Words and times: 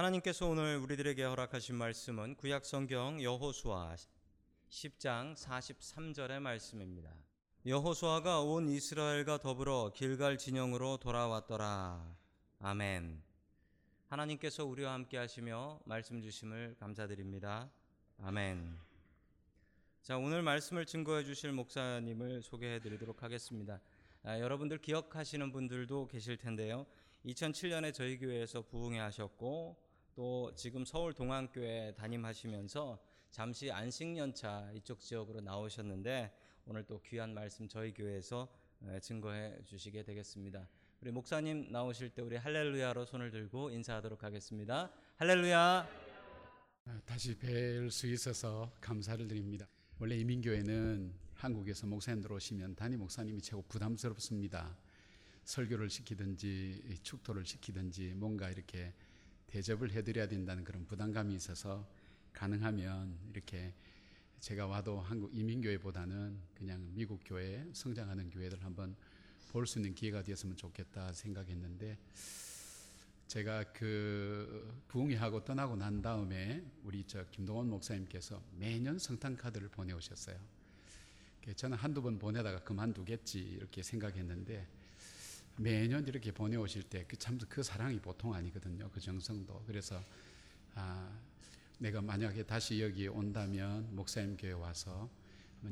하나님께서 0.00 0.46
오늘 0.46 0.78
우리들에게 0.78 1.22
허락하신 1.22 1.74
말씀은 1.74 2.36
구약 2.36 2.64
성경 2.64 3.22
여호수아 3.22 3.94
10장 4.70 5.36
43절의 5.36 6.40
말씀입니다. 6.40 7.12
여호수아가 7.66 8.40
온 8.40 8.70
이스라엘과 8.70 9.40
더불어 9.40 9.92
길갈 9.94 10.38
진영으로 10.38 10.96
돌아왔더라. 10.96 12.16
아멘. 12.60 13.22
하나님께서 14.08 14.64
우리와 14.64 14.94
함께 14.94 15.18
하시며 15.18 15.78
말씀 15.84 16.22
주심을 16.22 16.76
감사드립니다. 16.80 17.70
아멘. 18.22 18.78
자, 20.00 20.16
오늘 20.16 20.40
말씀을 20.40 20.86
증거해 20.86 21.24
주실 21.24 21.52
목사님을 21.52 22.40
소개해 22.40 22.80
드리도록 22.80 23.22
하겠습니다. 23.22 23.78
아, 24.22 24.40
여러분들 24.40 24.78
기억하시는 24.78 25.52
분들도 25.52 26.06
계실 26.06 26.38
텐데요. 26.38 26.86
2007년에 27.26 27.92
저희 27.92 28.18
교회에서 28.18 28.62
부흥회 28.62 28.98
하셨고 28.98 29.89
또 30.14 30.52
지금 30.54 30.84
서울 30.84 31.12
동안교회 31.12 31.94
담임하시면서 31.96 32.98
잠시 33.30 33.70
안식년차 33.70 34.72
이쪽 34.74 35.00
지역으로 35.00 35.40
나오셨는데 35.40 36.32
오늘 36.66 36.84
또 36.84 37.00
귀한 37.02 37.32
말씀 37.32 37.68
저희 37.68 37.92
교회에서 37.94 38.48
증거해 39.02 39.62
주시게 39.64 40.02
되겠습니다. 40.02 40.68
우리 41.00 41.10
목사님 41.12 41.68
나오실 41.70 42.10
때 42.10 42.22
우리 42.22 42.36
할렐루야로 42.36 43.04
손을 43.04 43.30
들고 43.30 43.70
인사하도록 43.70 44.22
하겠습니다. 44.22 44.92
할렐루야. 45.16 45.88
아, 46.86 47.00
다시 47.06 47.36
뵐 47.38 47.90
수 47.90 48.06
있어서 48.08 48.72
감사를 48.80 49.26
드립니다. 49.28 49.68
원래 49.98 50.16
이민교회는 50.16 51.14
한국에서 51.34 51.86
목사님들 51.86 52.32
오시면 52.32 52.74
담임 52.74 52.98
목사님이 52.98 53.40
최고 53.40 53.62
부담스럽습니다. 53.62 54.76
설교를 55.44 55.88
시키든지 55.88 56.98
축도를 57.02 57.44
시키든지 57.46 58.14
뭔가 58.14 58.50
이렇게 58.50 58.92
대접을 59.50 59.90
해드려야 59.90 60.28
된다는 60.28 60.64
그런 60.64 60.86
부담감이 60.86 61.34
있어서 61.34 61.86
가능하면 62.32 63.18
이렇게 63.32 63.74
제가 64.38 64.66
와도 64.66 65.00
한국 65.00 65.34
이민교회보다는 65.34 66.38
그냥 66.54 66.88
미국 66.94 67.20
교회 67.24 67.68
성장하는 67.72 68.30
교회들 68.30 68.64
한번 68.64 68.96
볼 69.50 69.66
수 69.66 69.80
있는 69.80 69.94
기회가 69.94 70.22
되었으면 70.22 70.56
좋겠다 70.56 71.12
생각했는데 71.12 71.98
제가 73.26 73.72
그 73.72 74.82
부흥회하고 74.88 75.44
떠나고 75.44 75.76
난 75.76 76.00
다음에 76.00 76.64
우리 76.84 77.04
저 77.04 77.24
김동원 77.30 77.68
목사님께서 77.68 78.40
매년 78.56 78.98
성탄 78.98 79.36
카드를 79.36 79.68
보내오셨어요. 79.68 80.36
저는 81.56 81.76
한두 81.76 82.00
번 82.02 82.18
보내다가 82.18 82.62
그만두겠지 82.62 83.40
이렇게 83.40 83.82
생각했는데 83.82 84.66
매년 85.60 86.06
이렇게 86.06 86.32
보내오실 86.32 86.84
때 86.84 87.04
그 87.06 87.16
참 87.16 87.38
그 87.48 87.62
사랑이 87.62 88.00
보통 88.00 88.34
아니거든요. 88.34 88.90
그 88.90 89.00
정성도. 89.00 89.62
그래서 89.66 90.02
아, 90.74 91.10
내가 91.78 92.00
만약에 92.00 92.44
다시 92.44 92.80
여기 92.80 93.08
온다면 93.08 93.94
목사님 93.94 94.36
교회 94.36 94.52
와서 94.52 95.10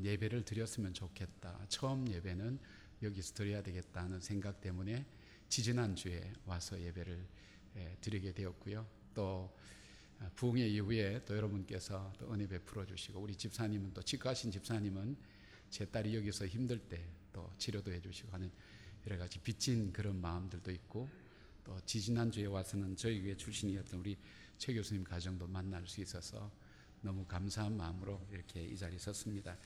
예배를 0.02 0.44
드렸으면 0.44 0.92
좋겠다. 0.92 1.58
처음 1.68 2.06
예배는 2.08 2.58
여기서 3.02 3.34
드려야 3.34 3.62
되겠다는 3.62 4.20
생각 4.20 4.60
때문에 4.60 5.06
지지난 5.48 5.94
주에 5.96 6.32
와서 6.44 6.78
예배를 6.80 7.26
예, 7.76 7.96
드리게 8.00 8.32
되었고요. 8.32 8.86
또 9.14 9.50
아, 10.20 10.30
부흥회 10.34 10.66
이후에 10.68 11.24
또 11.24 11.36
여러분께서 11.36 12.12
또 12.18 12.32
은혜 12.32 12.46
베풀어 12.46 12.84
주시고 12.84 13.20
우리 13.20 13.34
집사님은 13.36 13.94
또 13.94 14.02
치과하신 14.02 14.50
집사님은 14.50 15.16
제 15.70 15.86
딸이 15.86 16.14
여기서 16.16 16.46
힘들 16.46 16.78
때 16.78 17.06
또 17.32 17.52
치료도 17.58 17.92
해 17.92 18.00
주시고 18.00 18.32
하는 18.32 18.50
여러 19.08 19.16
가지 19.16 19.38
빚진 19.38 19.90
그런 19.90 20.20
마음들도 20.20 20.70
있고 20.70 21.08
또 21.64 21.80
지지난 21.86 22.30
주에 22.30 22.44
와서는 22.44 22.94
저희 22.94 23.22
교회 23.22 23.34
출신이었던 23.34 24.00
우리 24.00 24.18
최 24.58 24.74
교수님 24.74 25.02
가정도 25.02 25.46
만날 25.46 25.86
수 25.86 26.02
있어서 26.02 26.50
너무 27.00 27.24
감사한 27.24 27.74
마음으로 27.74 28.20
이렇게 28.30 28.62
이 28.62 28.76
자리에 28.76 28.98
섰습니다. 28.98 29.56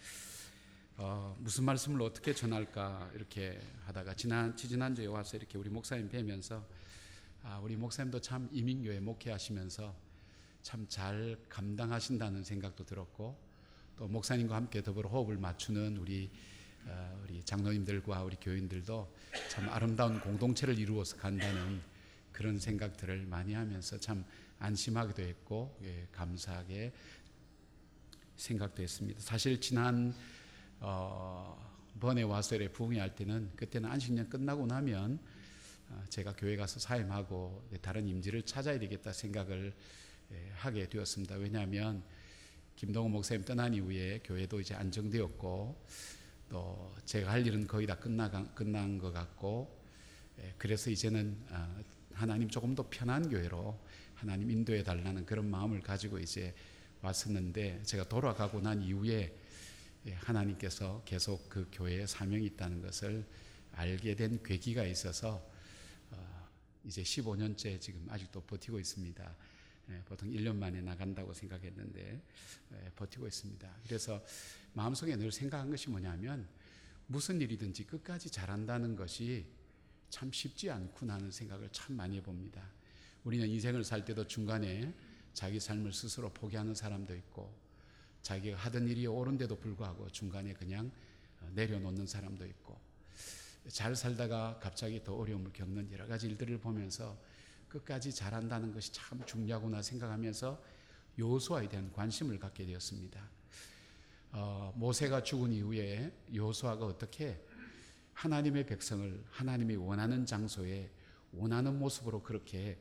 어, 0.97 1.37
무슨 1.41 1.65
말씀을 1.65 2.03
어떻게 2.03 2.33
전할까 2.33 3.11
이렇게 3.17 3.61
하다가 3.87 4.15
지난 4.15 4.57
지지난 4.57 4.95
주에 4.95 5.07
와서 5.07 5.37
이렇게 5.37 5.59
우리 5.59 5.71
목사님 5.71 6.09
뵈면서 6.09 6.65
아, 7.43 7.59
우리 7.59 7.75
목사님도 7.75 8.21
참 8.21 8.49
이민교회 8.53 9.01
목회하시면서 9.01 9.93
참 10.63 10.87
잘 10.89 11.37
감당하신다는 11.49 12.45
생각도 12.45 12.85
들었고 12.85 13.37
또 13.97 14.07
목사님과 14.07 14.55
함께 14.55 14.85
더불어 14.85 15.09
호흡을 15.09 15.37
맞추는 15.37 15.97
우리 15.97 16.31
어, 16.31 16.31
우리 17.23 17.43
장로님들과 17.45 18.23
우리 18.23 18.37
교인들도 18.37 19.15
참 19.51 19.69
아름다운 19.69 20.21
공동체를 20.21 20.79
이루어서 20.79 21.17
간다는 21.17 21.81
그런 22.33 22.59
생각들을 22.59 23.27
많이 23.27 23.53
하면서 23.53 23.99
참 23.99 24.25
안심하기도 24.59 25.23
했고 25.23 25.77
예, 25.83 26.07
감사하게 26.13 26.93
생각도 28.37 28.83
했습니다. 28.83 29.21
사실 29.21 29.61
지난 29.61 30.15
어, 30.81 31.71
번에 32.01 32.23
와서 32.23 32.57
이렇게 32.57 32.73
부흥회 32.73 32.99
할 32.99 33.15
때는 33.15 33.51
그때는 33.57 33.91
안식년 33.91 34.29
끝나고 34.29 34.67
나면 34.67 35.19
어, 35.91 36.05
제가 36.09 36.35
교회 36.37 36.57
가서 36.57 36.81
사임하고 36.81 37.69
다른 37.81 38.09
임지를 38.09 38.43
찾아야 38.43 38.79
되겠다 38.79 39.13
생각을 39.13 39.75
예, 40.33 40.51
하게 40.55 40.89
되었습니다. 40.89 41.37
왜냐하면 41.37 42.03
김동호 42.77 43.09
목사님 43.09 43.45
떠난 43.45 43.75
이후에 43.75 44.21
교회도 44.25 44.61
이제 44.61 44.75
안정되었고 44.75 45.87
또 46.53 46.95
제가 47.07 47.33
할 47.33 47.47
일은 47.47 47.67
거의 47.67 47.87
다 47.87 47.97
끝나 47.97 48.31
끝난 48.53 48.99
것 48.99 49.11
같고 49.11 49.75
예, 50.39 50.55
그래서 50.59 50.91
이제는 50.91 51.35
어, 51.49 51.83
하나님 52.13 52.51
조금 52.51 52.75
더 52.75 52.87
편한 52.91 53.31
교회로 53.31 53.81
하나님 54.15 54.51
인도해 54.51 54.85
달라는 54.85 55.25
그런 55.25 55.51
마음을 55.51 55.81
가지고 55.81 56.19
이제 56.19 56.55
왔었는데 57.01 57.83
제가 57.85 58.05
돌아가고 58.05 58.61
난 58.61 58.83
이후에 58.83 59.35
예, 60.09 60.13
하나님께서 60.13 61.03
계속 61.07 61.49
그 61.49 61.67
교회에 61.73 62.07
사명이 62.07 62.45
있다는 62.45 62.83
것을 62.83 63.25
알게 63.73 64.15
된 64.15 64.43
계기가 64.43 64.85
있어서 64.85 65.43
어, 66.11 66.49
이제 66.85 67.03
15년째 67.03 67.81
지금 67.81 68.07
아직도 68.11 68.43
버티고 68.43 68.79
있습니다. 68.79 69.37
예, 69.93 70.03
보통 70.05 70.31
1년 70.31 70.57
만에 70.57 70.81
나간다고 70.81 71.35
생각했는데 71.35 72.23
버티고 72.97 73.27
있습니다. 73.27 73.77
그래서 73.85 74.25
마음속에 74.73 75.17
늘 75.17 75.31
생각한 75.31 75.71
것이 75.71 75.91
뭐냐면 75.91 76.49
무슨 77.07 77.41
일이든지 77.41 77.85
끝까지 77.87 78.31
잘한다는 78.31 78.97
것이 78.97 79.47
참 80.09 80.33
쉽지 80.33 80.71
않구나 80.71 81.15
하는 81.15 81.31
생각을 81.31 81.69
참 81.73 81.97
많이 81.97 82.17
해봅니다. 82.17 82.63
우리는 83.25 83.47
인생을 83.49 83.85
살 83.85 84.05
때도 84.05 84.27
중간에 84.27 84.93
자기 85.33 85.61
삶을 85.61 85.93
스스로 85.93 86.33
포기하는 86.33 86.75
사람도 86.75 87.15
있고 87.17 87.55
자기가 88.23 88.57
하던 88.59 88.89
일이 88.89 89.07
옳은데도 89.07 89.57
불구하고 89.57 90.09
중간에 90.11 90.53
그냥 90.55 90.91
어, 91.41 91.51
내려놓는 91.55 92.07
사람도 92.07 92.47
있고 92.47 92.79
잘 93.69 93.95
살다가 93.95 94.59
갑자기 94.61 95.03
더 95.03 95.15
어려움을 95.15 95.53
겪는 95.53 95.91
여러 95.93 96.07
가지 96.07 96.27
일들을 96.29 96.59
보면서 96.59 97.17
끝까지 97.73 98.13
잘한다는 98.13 98.73
것이 98.73 98.93
참 98.93 99.25
중요하구나 99.25 99.81
생각하면서 99.81 100.63
요소아에 101.19 101.69
대한 101.69 101.91
관심을 101.93 102.39
갖게 102.39 102.67
되었습니다. 102.67 103.21
어, 104.33 104.73
모세가 104.77 105.23
죽은 105.23 105.53
이후에 105.53 106.13
요수아가 106.35 106.85
어떻게 106.85 107.43
하나님의 108.13 108.67
백성을 108.67 109.25
하나님이 109.31 109.77
원하는 109.77 110.27
장소에 110.27 110.91
원하는 111.33 111.79
모습으로 111.79 112.23
그렇게 112.23 112.79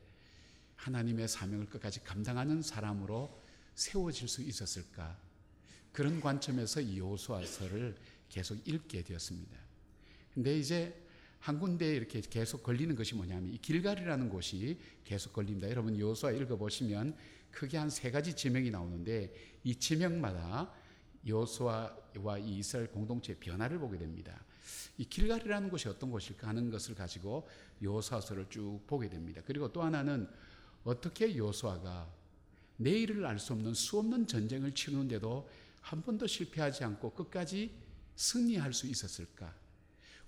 하나님의 0.75 1.27
사명을 1.27 1.67
끝까지 1.67 2.03
감당하는 2.03 2.61
사람으로 2.61 3.39
세워질 3.75 4.27
수 4.27 4.41
있었을까? 4.41 5.17
그런 5.93 6.19
관점에서 6.19 6.81
이 6.81 6.99
요수아서를 6.99 7.97
계속 8.29 8.67
읽게 8.67 9.03
되었습니다. 9.03 9.57
근데 10.33 10.57
이제 10.57 11.00
한 11.41 11.59
군데 11.59 11.95
이렇게 11.95 12.21
계속 12.21 12.63
걸리는 12.63 12.95
것이 12.95 13.15
뭐냐면 13.15 13.51
이 13.51 13.57
길갈이라는 13.57 14.29
곳이 14.29 14.77
계속 15.03 15.33
걸립니다. 15.33 15.69
여러분 15.69 15.97
요수아 15.97 16.31
읽어 16.31 16.55
보시면 16.55 17.15
크게 17.51 17.77
한 17.77 17.89
세 17.89 18.11
가지 18.11 18.35
지명이 18.35 18.69
나오는데 18.71 19.33
이 19.63 19.75
지명마다 19.75 20.71
여호수아와 21.27 22.37
이 22.39 22.59
이스라엘 22.59 22.87
공동체의 22.91 23.37
변화를 23.39 23.79
보게 23.79 23.97
됩니다. 23.97 24.39
이 24.97 25.05
길갈이라는 25.05 25.69
곳이 25.69 25.89
어떤 25.89 26.11
곳일까 26.11 26.47
하는 26.47 26.69
것을 26.69 26.95
가지고 26.95 27.47
여호수아서를 27.81 28.47
쭉 28.49 28.81
보게 28.87 29.09
됩니다. 29.09 29.41
그리고 29.45 29.71
또 29.73 29.81
하나는 29.81 30.27
어떻게 30.83 31.35
여호수아가 31.35 32.11
내일을 32.77 33.25
알 33.25 33.37
수 33.37 33.53
없는 33.53 33.73
수없는 33.73 34.27
전쟁을 34.27 34.73
치르는데도 34.73 35.49
한 35.81 36.01
번도 36.01 36.27
실패하지 36.27 36.83
않고 36.83 37.11
끝까지 37.13 37.71
승리할 38.15 38.73
수 38.73 38.87
있었을까? 38.87 39.60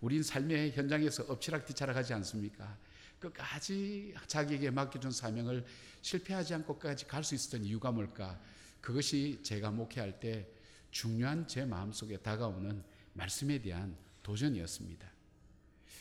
우린 0.03 0.21
삶의 0.21 0.73
현장에서 0.73 1.23
엎치락뒤치락하지 1.29 2.13
않습니까? 2.15 2.77
끝까지 3.19 4.13
자기에게 4.27 4.69
맡겨준 4.69 5.11
사명을 5.11 5.65
실패하지 6.01 6.55
않고 6.55 6.77
끝까지 6.77 7.07
갈 7.07 7.23
수 7.23 7.35
있었던 7.35 7.63
이유가 7.63 7.89
뭘까? 7.89 8.37
그것이 8.81 9.39
제가 9.43 9.71
목회할 9.71 10.19
때 10.19 10.45
중요한 10.91 11.47
제 11.47 11.63
마음속에 11.63 12.17
다가오는 12.17 12.83
말씀에 13.13 13.61
대한 13.61 13.95
도전이었습니다. 14.23 15.09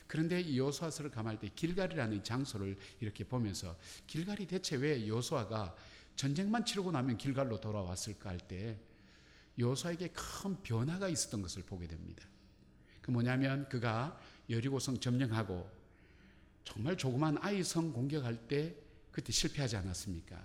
그런데 0.09 0.41
이 0.41 0.59
여호수아서를 0.59 1.13
감할 1.13 1.39
때 1.39 1.49
길갈이라는 1.55 2.17
이 2.17 2.25
장소를 2.25 2.77
이렇게 2.99 3.23
보면서 3.23 3.79
길갈이 4.09 4.49
대체 4.49 4.75
왜 4.75 5.07
여호수아가 5.07 5.77
전쟁만 6.17 6.65
치르고 6.65 6.91
나면 6.91 7.19
길갈로 7.19 7.61
돌아왔을까 7.61 8.31
할 8.31 8.39
때 8.49 8.81
여호수아에게 9.61 10.09
큰 10.09 10.61
변화가 10.61 11.09
있었던 11.09 11.41
것을 11.41 11.63
보게 11.63 11.87
됩니다. 11.87 12.32
그 13.03 13.11
뭐냐면 13.11 13.69
그가 13.69 14.19
여리고성 14.49 14.99
점령하고 15.01 15.69
정말 16.65 16.97
조그만 16.97 17.37
아이 17.41 17.63
성 17.63 17.93
공격할 17.93 18.49
때 18.49 18.75
그때 19.11 19.33
실패하지 19.33 19.77
않았습니까? 19.77 20.43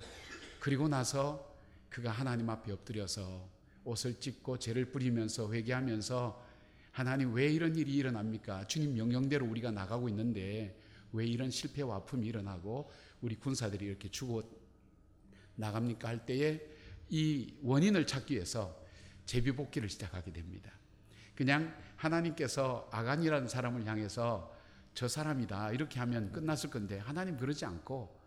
그리고 0.59 0.87
나서 0.87 1.55
그가 1.89 2.11
하나님 2.11 2.49
앞에 2.49 2.71
엎드려서 2.71 3.47
옷을 3.85 4.19
찢고 4.19 4.59
죄를 4.59 4.91
뿌리면서 4.91 5.53
회개하면서 5.53 6.45
하나님 6.91 7.33
왜 7.33 7.51
이런 7.53 7.75
일이 7.75 7.93
일어납니까? 7.93 8.67
주님 8.67 8.95
명령대로 8.95 9.45
우리가 9.45 9.71
나가고 9.71 10.09
있는데 10.09 10.77
왜 11.13 11.25
이런 11.25 11.49
실패와 11.49 11.97
아픔이 11.97 12.25
일어나고 12.27 12.91
우리 13.21 13.35
군사들이 13.35 13.85
이렇게 13.85 14.09
죽어 14.09 14.43
나갑니까? 15.55 16.07
할 16.07 16.25
때에 16.25 16.59
이 17.09 17.53
원인을 17.61 18.05
찾기 18.07 18.33
위해서 18.33 18.83
제비복귀를 19.25 19.89
시작하게 19.89 20.33
됩니다. 20.33 20.71
그냥 21.37 21.71
하나님께서 21.97 22.89
아간이라는 22.91 23.47
사람을 23.47 23.85
향해서 23.85 24.51
저 24.95 25.07
사람이다 25.07 25.71
이렇게 25.71 25.99
하면 25.99 26.31
끝났을 26.31 26.71
건데 26.71 26.97
하나님 26.97 27.37
그러지 27.37 27.63
않고 27.63 28.17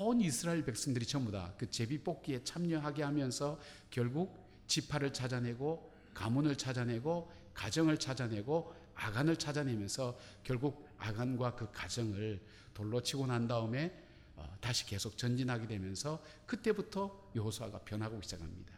온 0.00 0.20
이스라엘 0.20 0.64
백성들이 0.64 1.06
전부 1.06 1.30
다 1.30 1.54
그 1.56 1.70
제비 1.70 1.98
뽑기에 2.02 2.42
참여하게 2.42 3.04
하면서 3.04 3.60
결국 3.90 4.44
지파를 4.66 5.12
찾아내고 5.12 5.92
가문을 6.14 6.56
찾아내고 6.56 7.30
가정을 7.54 7.98
찾아내고 7.98 8.74
아간을 8.96 9.36
찾아내면서 9.36 10.18
결국 10.42 10.88
아간과 10.98 11.54
그 11.54 11.70
가정을 11.70 12.42
돌로 12.74 13.00
치고 13.02 13.26
난 13.26 13.46
다음에 13.46 14.02
어, 14.34 14.56
다시 14.60 14.84
계속 14.84 15.16
전진하게 15.16 15.68
되면서 15.68 16.20
그때부터 16.46 17.30
여호수아가 17.36 17.78
변하고 17.80 18.20
시작합니다. 18.20 18.75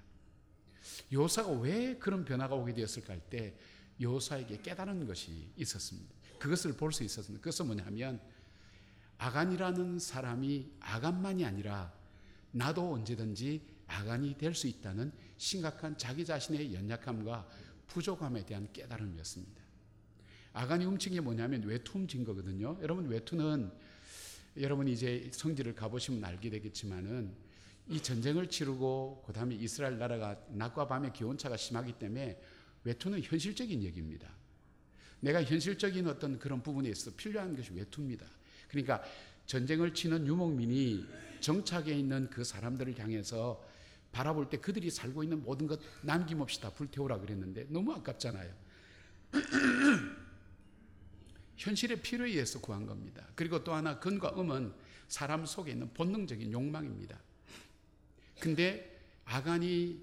여호수아가 1.13 1.51
왜 1.53 1.97
그런 1.97 2.25
변화가 2.25 2.55
오게 2.55 2.75
되었을까 2.75 3.13
할때 3.15 3.55
여호수아에게 4.01 4.63
깨달은 4.63 5.07
것이 5.07 5.51
있었습니다. 5.57 6.15
그것을 6.39 6.75
볼 6.75 6.93
수 6.93 7.03
있었습니다. 7.05 7.43
그것은 7.43 7.67
뭐냐면 7.67 8.21
아간이라는 9.19 9.99
사람이 9.99 10.71
아간만이 10.81 11.45
아니라 11.45 11.93
나도 12.53 12.93
언제든지 12.93 13.61
아간이 13.87 14.37
될 14.39 14.55
수 14.55 14.67
있다는 14.69 15.13
심각한 15.37 15.97
자기 15.99 16.25
자신의 16.25 16.75
연약함과 16.75 17.49
부족함에 17.89 18.45
대한 18.47 18.69
깨달음이었습니다. 18.73 19.63
아간이 20.53 20.85
훔친 20.85 21.15
게 21.15 21.21
뭐냐면 21.21 21.63
외투 21.63 21.99
훔친 21.99 22.25
거거든요. 22.25 22.79
여러분 22.83 23.09
외투는 23.09 23.71
여러분이 24.57 24.93
이제 24.93 25.31
성지를 25.33 25.75
가보시면 25.75 26.25
알게 26.25 26.51
되겠지만은 26.51 27.35
이 27.89 28.01
전쟁을 28.01 28.49
치르고 28.49 29.25
그 29.27 29.33
다음에 29.33 29.55
이스라엘 29.55 29.99
나라가 29.99 30.39
낮과 30.51 30.89
밤의 30.89 31.13
기온차가 31.13 31.57
심하기 31.57 31.95
때문에 31.95 32.41
외투는 32.85 33.23
현실적인 33.23 33.83
얘기입니다. 33.83 34.29
내가 35.21 35.43
현실적인 35.43 36.07
어떤 36.07 36.39
그런 36.39 36.63
부분에 36.63 36.89
있어 36.91 37.11
필요한 37.17 37.57
것이 37.57 37.73
외투입니다. 37.73 38.27
그러니까 38.69 39.03
전쟁을 39.47 39.95
치는 39.95 40.27
유목민이 40.27 41.07
정착에 41.41 41.93
있는 41.93 42.29
그 42.31 42.45
사람들을 42.45 42.99
향해서 42.99 43.67
바라볼 44.13 44.51
때 44.51 44.59
그들이 44.59 44.91
살고 44.91 45.23
있는 45.23 45.43
모든 45.43 45.67
것 45.67 45.81
남김없이 46.03 46.61
다 46.61 46.71
불태우라 46.71 47.19
그랬는데 47.21 47.67
너무 47.71 47.93
아깝잖아요. 47.95 48.55
현실의 51.57 52.03
필요에 52.03 52.29
의해서 52.31 52.61
구한 52.61 52.87
겁니다. 52.87 53.27
그리고 53.35 53.65
또 53.65 53.73
하나 53.75 53.99
근과 53.99 54.35
음은 54.39 54.73
사람 55.09 55.45
속에 55.45 55.73
있는 55.73 55.93
본능적인 55.95 56.53
욕망입니다. 56.53 57.19
근데 58.41 59.01
아간이 59.25 60.03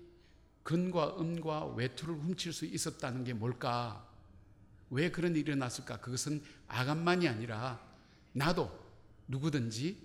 근과 0.63 1.19
음과 1.19 1.67
외투를 1.75 2.15
훔칠 2.15 2.53
수 2.53 2.65
있었다는 2.65 3.23
게 3.23 3.33
뭘까? 3.33 4.07
왜 4.89 5.11
그런 5.11 5.31
일이 5.31 5.41
일어났을까? 5.41 5.99
그것은 5.99 6.41
아간만이 6.67 7.27
아니라 7.27 7.79
나도 8.33 8.71
누구든지 9.27 10.01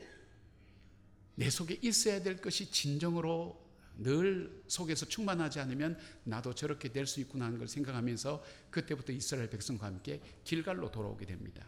내 1.34 1.48
속에 1.48 1.78
있어야 1.82 2.22
될 2.22 2.40
것이 2.40 2.70
진정으로 2.70 3.58
늘 3.96 4.62
속에서 4.66 5.06
충만하지 5.06 5.60
않으면 5.60 5.98
나도 6.24 6.54
저렇게 6.54 6.90
될 6.92 7.06
수 7.06 7.20
있구나 7.20 7.46
하는 7.46 7.58
걸 7.58 7.68
생각하면서 7.68 8.42
그때부터 8.70 9.12
이스라엘 9.12 9.50
백성과 9.50 9.86
함께 9.86 10.20
길갈로 10.44 10.90
돌아오게 10.90 11.26
됩니다. 11.26 11.66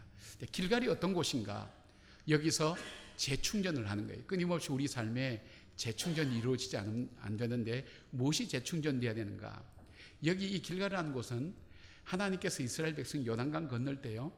길갈이 0.51 0.87
어떤 0.87 1.13
곳인가? 1.13 1.71
여기서 2.27 2.75
재충전을 3.17 3.89
하는 3.89 4.07
거예요. 4.07 4.23
끊임없이 4.25 4.71
우리 4.71 4.87
삶에 4.87 5.45
재충전이 5.75 6.37
이루어지지 6.37 6.77
않, 6.77 7.09
안 7.21 7.37
되는데 7.37 7.85
무엇이 8.11 8.47
재충전돼야 8.47 9.13
되는가? 9.13 9.63
여기 10.25 10.49
이 10.49 10.61
길갈이라는 10.61 11.13
곳은 11.13 11.53
하나님께서 12.03 12.63
이스라엘 12.63 12.95
백성 12.95 13.25
요단강 13.25 13.67
건널 13.67 14.01
때요. 14.01 14.31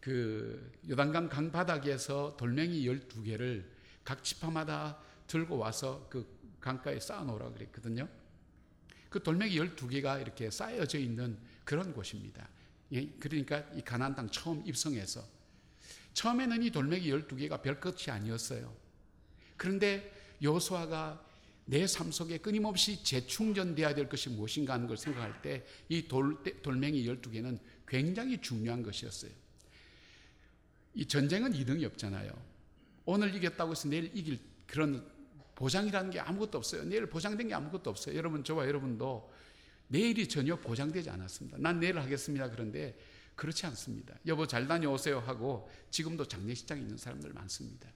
그 0.00 0.72
요단강 0.88 1.28
강 1.28 1.50
바닥에서 1.50 2.36
돌멩이 2.36 2.84
12개를 2.86 3.64
각 4.04 4.22
지파마다 4.22 4.98
들고 5.26 5.58
와서 5.58 6.06
그 6.10 6.26
강가에 6.60 6.98
쌓아 7.00 7.22
놓으라 7.24 7.50
그랬거든요. 7.50 8.08
그 9.08 9.22
돌멩이 9.22 9.54
12개가 9.54 10.20
이렇게 10.20 10.50
쌓여져 10.50 10.98
있는 10.98 11.38
그런 11.64 11.92
곳입니다. 11.92 12.48
예, 12.92 13.06
그러니까 13.20 13.60
이 13.74 13.82
가나안 13.82 14.14
땅 14.14 14.28
처음 14.30 14.66
입성해서 14.66 15.24
처음에는 16.14 16.62
이 16.62 16.70
돌멩이 16.70 17.06
12개가 17.06 17.62
별 17.62 17.80
것이 17.80 18.10
아니었어요. 18.10 18.74
그런데 19.56 20.17
여호수아가 20.42 21.24
내 21.66 21.86
삶 21.86 22.10
속에 22.10 22.38
끊임없이 22.38 23.04
재충전돼야 23.04 23.94
될 23.94 24.08
것이 24.08 24.30
무엇인가 24.30 24.72
하는 24.72 24.86
걸 24.86 24.96
생각할 24.96 25.42
때 25.42 25.66
이 25.90 26.08
돌멩이 26.08 27.04
12개는 27.04 27.58
굉장히 27.86 28.40
중요한 28.40 28.82
것이었어요. 28.82 29.30
이 30.94 31.06
전쟁은 31.06 31.54
이등이 31.54 31.84
없잖아요. 31.84 32.32
오늘 33.04 33.34
이겼다고 33.34 33.72
해서 33.72 33.88
내일 33.88 34.10
이길 34.14 34.38
그런 34.66 35.06
보장이라는 35.54 36.10
게 36.10 36.20
아무것도 36.20 36.58
없어요. 36.58 36.84
내일 36.84 37.06
보장된 37.06 37.48
게 37.48 37.54
아무것도 37.54 37.90
없어요. 37.90 38.16
여러분, 38.16 38.44
저와 38.44 38.66
여러분도 38.66 39.30
내일이 39.88 40.28
전혀 40.28 40.56
보장되지 40.56 41.10
않았습니다. 41.10 41.58
난 41.58 41.80
내일 41.80 41.98
하겠습니다. 41.98 42.50
그런데 42.50 42.98
그렇지 43.34 43.66
않습니다. 43.66 44.14
여보 44.26 44.46
잘 44.46 44.66
다녀오세요 44.66 45.20
하고 45.20 45.70
지금도 45.90 46.26
장례식장에 46.26 46.80
있는 46.80 46.96
사람들 46.96 47.32
많습니다. 47.32 47.88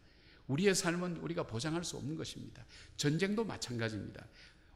우리의 0.52 0.74
삶은 0.74 1.18
우리가 1.18 1.44
보장할 1.44 1.84
수 1.84 1.96
없는 1.96 2.16
것입니다. 2.16 2.64
전쟁도 2.96 3.44
마찬가지입니다. 3.44 4.26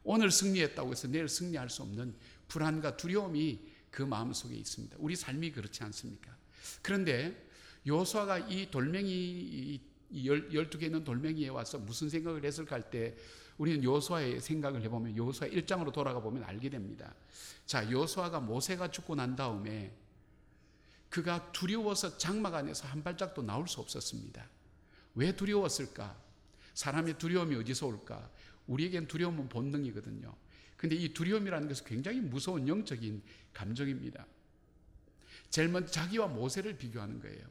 오늘 0.05 0.31
승리했다고 0.31 0.93
해서 0.93 1.09
내일 1.09 1.29
승리할 1.29 1.69
수 1.69 1.83
없는 1.83 2.15
불안과 2.49 2.97
두려움이 2.97 3.61
그 3.91 4.03
마음 4.03 4.33
속에 4.33 4.55
있습니다. 4.55 4.97
우리 5.01 5.17
삶이 5.17 5.53
그렇지 5.53 5.83
않습니까? 5.85 6.35
그런데 6.83 7.47
요수아가 7.87 8.39
이 8.39 8.71
돌멩이 8.71 9.81
열두 10.25 10.79
개 10.79 10.87
있는 10.87 11.05
돌멩이에 11.05 11.49
와서 11.49 11.79
무슨 11.79 12.09
생각을 12.09 12.45
했을까 12.45 12.77
할 12.77 12.91
때 12.91 13.17
우리는 13.59 13.83
요수아의 13.83 14.41
생각을 14.41 14.83
해보면 14.83 15.17
요수아 15.17 15.49
1장으로 15.49 15.93
돌아가 15.93 16.21
보면 16.21 16.45
알게 16.45 16.69
됩니다. 16.69 17.15
자, 17.65 17.91
요수아가 17.91 18.41
모세가 18.41 18.91
죽고 18.91 19.15
난 19.15 19.35
다음에 19.35 19.93
그가 21.09 21.53
두려워서 21.53 22.19
장막 22.19 22.55
안에서 22.55 22.87
한 22.87 23.03
발짝도 23.03 23.43
나올 23.43 23.67
수 23.67 23.81
없었습니다. 23.81 24.47
왜 25.17 25.35
두려웠을까? 25.35 26.17
사람의 26.75 27.19
두려움이 27.19 27.57
어디서 27.57 27.87
올까? 27.87 28.31
우리에겐 28.67 29.07
두려움은 29.07 29.49
본능이거든요. 29.49 30.35
근데 30.77 30.95
이 30.95 31.13
두려움이라는 31.13 31.69
것은 31.69 31.87
굉장히 31.87 32.21
무서운 32.21 32.69
영적인 32.69 33.23
감정입니다. 33.53 34.27
제일 35.49 35.69
먼저 35.69 35.91
자기와 35.91 36.29
모세를 36.29 36.77
비교하는 36.77 37.21
거예요. 37.21 37.47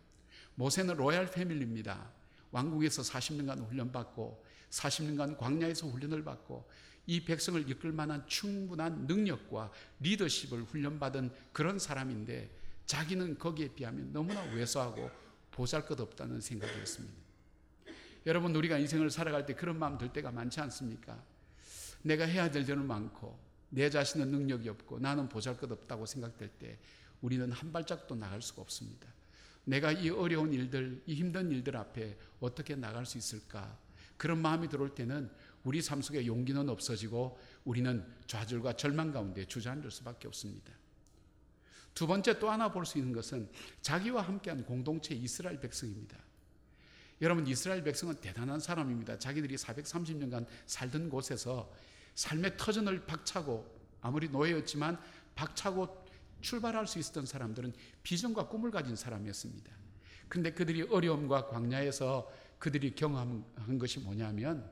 모세는 0.56 0.96
로얄 0.96 1.30
패밀리입니다. 1.32 2.12
왕국에서 2.52 3.02
40년간 3.02 3.68
훈련받고 3.68 4.46
40년간 4.70 5.38
광야에서 5.38 5.88
훈련을 5.88 6.24
받고 6.24 6.70
이 7.08 7.24
백성을 7.24 7.70
이끌 7.70 7.92
만한 7.92 8.26
충분한 8.28 9.08
능력과 9.08 9.72
리더십을 10.00 10.64
훈련받은 10.64 11.32
그런 11.52 11.80
사람인데 11.80 12.50
자기는 12.86 13.40
거기에 13.40 13.70
비하면 13.70 14.14
너무나 14.14 14.44
왜소하고 14.44 15.10
보잘것없다는 15.52 16.42
생각이었습니다. 16.42 17.25
여러분 18.26 18.56
우리가 18.56 18.78
인생을 18.78 19.10
살아갈 19.10 19.46
때 19.46 19.54
그런 19.54 19.78
마음 19.78 19.98
들 19.98 20.12
때가 20.12 20.32
많지 20.32 20.60
않습니까? 20.62 21.22
내가 22.02 22.26
해야 22.26 22.50
될 22.50 22.64
일은 22.64 22.86
많고 22.86 23.38
내 23.70 23.90
자신은 23.90 24.30
능력이 24.30 24.70
없고 24.70 25.00
나는 25.00 25.30
보잘것없다고 25.30 26.06
생각될 26.06 26.50
때 26.60 26.78
우리는 27.22 27.52
한 27.52 27.72
발짝도 27.72 28.16
나갈 28.16 28.42
수가 28.42 28.62
없습니다. 28.62 29.08
내가 29.66 29.92
이 29.92 30.10
어려운 30.10 30.54
일들, 30.54 31.02
이 31.08 31.16
힘든 31.16 31.52
일들 31.52 31.76
앞에 31.76 32.18
어떻게 32.40 32.76
나갈 32.76 33.06
수 33.06 33.18
있을까? 33.18 33.78
그런 34.18 34.40
마음이 34.40 34.70
들어올 34.70 34.94
때는 34.94 35.30
우리 35.64 35.82
삶 35.82 36.02
속에 36.02 36.26
용기는 36.26 36.70
없어지고 36.70 37.40
우리는 37.64 38.06
좌절과 38.28 38.74
절망 38.74 39.12
가운데 39.12 39.46
주저앉을 39.46 39.90
수밖에 39.92 40.28
없습니다. 40.28 40.72
두 41.94 42.06
번째 42.08 42.38
또 42.40 42.50
하나 42.52 42.72
볼 42.72 42.86
수 42.86 42.98
있는 42.98 43.14
것은 43.14 43.50
자기와 43.82 44.22
함께한 44.22 44.64
공동체 44.66 45.16
이스라엘 45.16 45.60
백성입니다. 45.60 46.18
여러분 47.26 47.48
이스라엘 47.48 47.84
백성은 47.84 48.18
대단한 48.22 48.60
사람입니다. 48.60 49.18
자기들이 49.18 49.56
430년간 49.56 50.46
살던 50.68 51.10
곳에서 51.10 51.74
삶의 52.14 52.56
터전을 52.56 53.08
박차고 53.08 53.66
아무리 54.02 54.30
노예였지만 54.30 55.00
박차고 55.34 56.06
출발할 56.42 56.86
수 56.86 57.00
있었던 57.00 57.26
사람들은 57.26 57.74
비전과 58.04 58.48
꿈을 58.48 58.70
가진 58.70 58.96
사람이었습니다. 58.96 59.72
그런데 60.30 60.52
그들이 60.52 60.84
어려움과 60.84 61.48
광야에서 61.48 62.32
그들이 62.60 62.94
경험한 62.94 63.80
것이 63.80 64.02
뭐냐면 64.02 64.70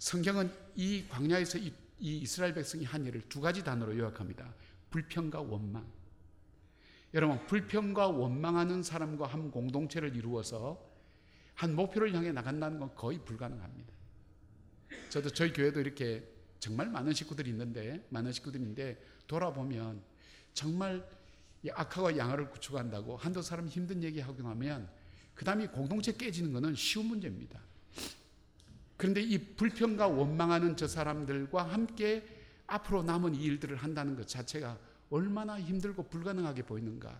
성경은 0.00 0.50
이 0.74 1.04
광야에서 1.08 1.58
이, 1.58 1.72
이 2.00 2.16
이스라엘 2.18 2.52
백성이 2.52 2.84
한 2.84 3.06
일을 3.06 3.28
두 3.28 3.40
가지 3.40 3.62
단어로 3.62 3.96
요약합니다. 3.96 4.52
불평과 4.90 5.40
원망. 5.40 5.86
여러분 7.14 7.46
불평과 7.46 8.08
원망하는 8.08 8.82
사람과 8.82 9.28
한 9.28 9.52
공동체를 9.52 10.16
이루어서 10.16 10.95
한 11.56 11.74
목표를 11.74 12.14
향해 12.14 12.30
나간다는 12.32 12.78
건 12.78 12.94
거의 12.94 13.18
불가능합니다. 13.18 13.92
저도 15.08 15.30
저희 15.30 15.52
교회도 15.52 15.80
이렇게 15.80 16.22
정말 16.60 16.88
많은 16.90 17.12
식구들이 17.12 17.50
있는데 17.50 18.06
많은 18.10 18.30
식구들인데 18.30 19.02
돌아보면 19.26 20.02
정말 20.52 21.06
이 21.62 21.70
악하고 21.70 22.16
양아를 22.16 22.50
구축한다고 22.50 23.16
한두 23.16 23.42
사람 23.42 23.66
힘든 23.66 24.02
얘기하고 24.02 24.42
나면 24.42 24.88
그 25.34 25.44
다음에 25.44 25.66
공동체 25.66 26.12
깨지는 26.12 26.52
것은 26.52 26.74
쉬운 26.74 27.06
문제입니다. 27.06 27.58
그런데 28.98 29.22
이 29.22 29.38
불평과 29.56 30.08
원망하는 30.08 30.76
저 30.76 30.86
사람들과 30.86 31.64
함께 31.64 32.26
앞으로 32.66 33.02
남은 33.02 33.34
이 33.34 33.44
일들을 33.44 33.76
한다는 33.76 34.14
것 34.14 34.28
자체가 34.28 34.78
얼마나 35.08 35.58
힘들고 35.58 36.04
불가능하게 36.04 36.62
보이는가. 36.62 37.18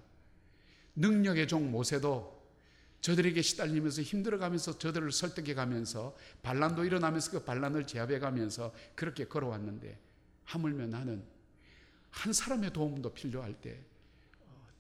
능력의 0.95 1.49
종 1.49 1.71
모세도 1.71 2.36
저들에게 3.01 3.41
시달리면서 3.43 4.03
힘들어가면서 4.03 4.79
저들을 4.79 5.13
설득해 5.13 5.55
가면서 5.55 6.17
반란도 6.43 6.85
일어나면서 6.85 7.31
그 7.31 7.45
반란을 7.45 7.87
제압해 7.87 8.19
가면서 8.19 8.75
그렇게 8.95 9.27
걸어왔는데 9.27 9.99
하물며 10.45 10.87
나는 10.87 11.25
한 12.11 12.33
사람의 12.33 12.73
도움도 12.73 13.15
필요할 13.15 13.55
때 13.61 13.97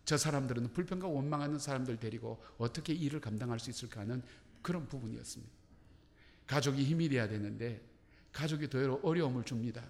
저 0.06 0.16
사람들은 0.16 0.72
불평과 0.72 1.08
원망하는 1.08 1.58
사람들 1.58 1.98
데리고 1.98 2.40
어떻게 2.58 2.94
일을 2.94 3.20
감당할 3.20 3.58
수 3.58 3.70
있을까 3.70 4.02
하는 4.02 4.22
그런 4.62 4.86
부분이었습니다. 4.88 5.52
가족이 6.46 6.84
힘이 6.84 7.08
돼야 7.08 7.28
되는데 7.28 7.82
가족이 8.32 8.70
더 8.70 9.00
어려움을 9.02 9.42
줍니다. 9.42 9.82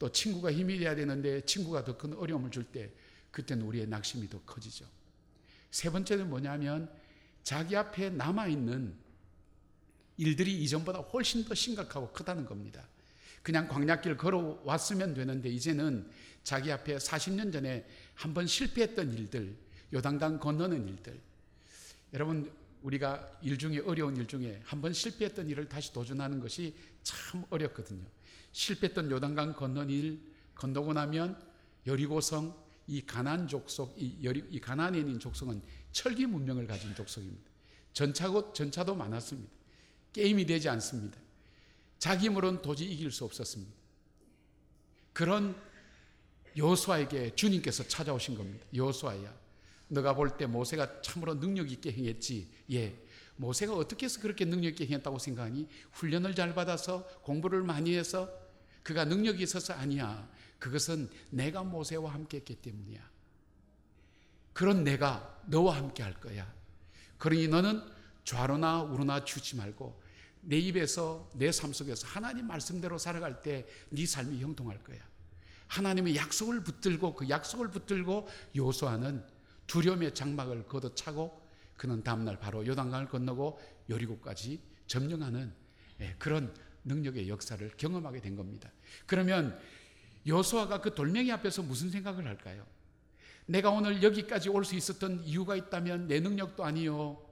또 0.00 0.10
친구가 0.10 0.52
힘이 0.52 0.78
돼야 0.80 0.96
되는데 0.96 1.42
친구가 1.42 1.84
더 1.84 1.96
큰 1.96 2.12
어려움을 2.14 2.50
줄 2.50 2.64
때 2.64 2.92
그때는 3.30 3.64
우리의 3.66 3.86
낙심이 3.86 4.28
더 4.28 4.40
커지죠. 4.42 4.84
세 5.70 5.90
번째는 5.90 6.28
뭐냐면 6.28 6.90
자기 7.46 7.76
앞에 7.76 8.10
남아있는 8.10 8.92
일들이 10.16 10.64
이전보다 10.64 10.98
훨씬 10.98 11.44
더 11.44 11.54
심각하고 11.54 12.10
크다는 12.10 12.44
겁니다. 12.44 12.88
그냥 13.40 13.68
광약길 13.68 14.16
걸어왔으면 14.16 15.14
되는데 15.14 15.48
이제는 15.50 16.10
자기 16.42 16.72
앞에 16.72 16.96
40년 16.96 17.52
전에 17.52 17.86
한번 18.16 18.48
실패했던 18.48 19.12
일들, 19.12 19.54
요단강 19.92 20.40
건너는 20.40 20.88
일들. 20.88 21.20
여러분 22.14 22.50
우리가 22.82 23.38
일 23.42 23.56
중에 23.58 23.78
어려운 23.78 24.16
일 24.16 24.26
중에 24.26 24.60
한번 24.64 24.92
실패했던 24.92 25.48
일을 25.48 25.68
다시 25.68 25.92
도전하는 25.92 26.40
것이 26.40 26.74
참 27.04 27.44
어렵거든요. 27.48 28.04
실패했던 28.50 29.08
요단강 29.08 29.54
건넌 29.54 29.88
일 29.90 30.20
건너고 30.56 30.94
나면 30.94 31.40
여리고성 31.86 32.66
이 32.88 33.02
가난 33.06 33.46
족속 33.46 33.94
이, 33.96 34.16
이 34.20 34.60
있는 34.98 35.20
족속은 35.20 35.62
철기 35.96 36.26
문명을 36.26 36.66
가진 36.66 36.94
족속입니다. 36.94 37.50
전차고 37.94 38.52
전차도 38.52 38.94
많았습니다. 38.94 39.50
게임이 40.12 40.44
되지 40.44 40.68
않습니다. 40.68 41.18
자기 41.98 42.26
힘으로는 42.26 42.60
도저히 42.60 42.92
이길 42.92 43.10
수 43.10 43.24
없었습니다. 43.24 43.72
그런 45.14 45.56
여호수아에게 46.54 47.34
주님께서 47.34 47.88
찾아오신 47.88 48.36
겁니다. 48.36 48.66
여호수아야, 48.74 49.34
너가 49.88 50.14
볼 50.14 50.36
때 50.36 50.44
모세가 50.44 51.00
참으로 51.00 51.40
능력 51.40 51.72
있게 51.72 51.92
행했지. 51.92 52.46
예. 52.72 52.94
모세가 53.36 53.74
어떻게 53.74 54.04
해서 54.04 54.20
그렇게 54.20 54.44
능력 54.44 54.68
있게 54.68 54.84
행했다고 54.84 55.18
생각하니? 55.18 55.66
훈련을 55.92 56.34
잘 56.34 56.54
받아서 56.54 57.06
공부를 57.22 57.62
많이 57.62 57.96
해서 57.96 58.30
그가 58.82 59.06
능력이 59.06 59.42
있어서 59.42 59.72
아니야. 59.72 60.30
그것은 60.58 61.08
내가 61.30 61.62
모세와 61.62 62.12
함께 62.12 62.36
했기 62.36 62.54
때문이야. 62.54 63.15
그런 64.56 64.84
내가 64.84 65.38
너와 65.48 65.76
함께 65.76 66.02
할 66.02 66.14
거야. 66.14 66.50
그러니 67.18 67.46
너는 67.46 67.82
좌로나 68.24 68.80
우로나 68.84 69.22
주지 69.22 69.54
말고 69.54 70.00
내 70.40 70.56
입에서 70.56 71.30
내 71.34 71.50
삶 71.50 71.74
속에서 71.74 72.06
하나님 72.06 72.46
말씀대로 72.46 72.96
살아갈 72.96 73.42
때 73.42 73.66
네 73.90 74.06
삶이 74.06 74.40
형통할 74.40 74.82
거야. 74.82 74.98
하나님의 75.66 76.16
약속을 76.16 76.64
붙들고 76.64 77.16
그 77.16 77.28
약속을 77.28 77.70
붙들고 77.70 78.28
요소하는 78.56 79.22
두려움의 79.66 80.14
장막을 80.14 80.66
걷어차고 80.68 81.38
그는 81.76 82.02
다음날 82.02 82.38
바로 82.38 82.66
요단강을 82.66 83.10
건너고 83.10 83.60
여리고까지 83.90 84.62
점령하는 84.86 85.52
예, 86.00 86.14
그런 86.18 86.54
능력의 86.84 87.28
역사를 87.28 87.70
경험하게 87.76 88.22
된 88.22 88.34
겁니다. 88.36 88.70
그러면 89.04 89.60
여수아가 90.26 90.80
그 90.80 90.94
돌멩이 90.94 91.30
앞에서 91.30 91.62
무슨 91.62 91.90
생각을 91.90 92.26
할까요? 92.26 92.64
내가 93.46 93.70
오늘 93.70 94.02
여기까지 94.02 94.48
올 94.48 94.64
수 94.64 94.74
있었던 94.74 95.22
이유가 95.24 95.56
있다면 95.56 96.08
내 96.08 96.20
능력도 96.20 96.64
아니요. 96.64 97.22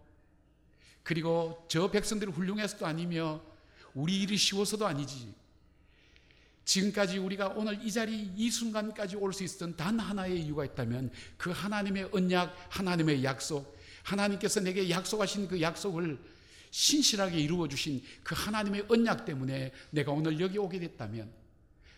그리고 1.02 1.64
저 1.68 1.90
백성들이 1.90 2.30
훌륭해서도 2.30 2.87
아니며 2.87 3.42
우리 3.94 4.23
일이 4.23 4.37
쉬워서도 4.37 4.87
아니지. 4.87 5.35
지금까지 6.64 7.18
우리가 7.18 7.49
오늘 7.49 7.85
이 7.85 7.92
자리 7.92 8.30
이 8.35 8.50
순간까지 8.50 9.16
올 9.16 9.33
수 9.33 9.44
있었던 9.44 9.76
단 9.76 9.99
하나의 9.99 10.40
이유가 10.40 10.64
있다면 10.64 11.11
그 11.37 11.50
하나님의 11.50 12.09
언약, 12.12 12.56
하나님의 12.71 13.23
약속, 13.23 13.76
하나님께서 14.02 14.61
내게 14.61 14.88
약속하신 14.88 15.49
그 15.49 15.61
약속을 15.61 16.18
신실하게 16.71 17.38
이루어 17.38 17.68
주신 17.68 18.02
그 18.23 18.35
하나님의 18.37 18.87
언약 18.88 19.25
때문에 19.26 19.73
내가 19.90 20.12
오늘 20.12 20.40
여기 20.40 20.59
오게 20.59 20.78
됐다면 20.80 21.30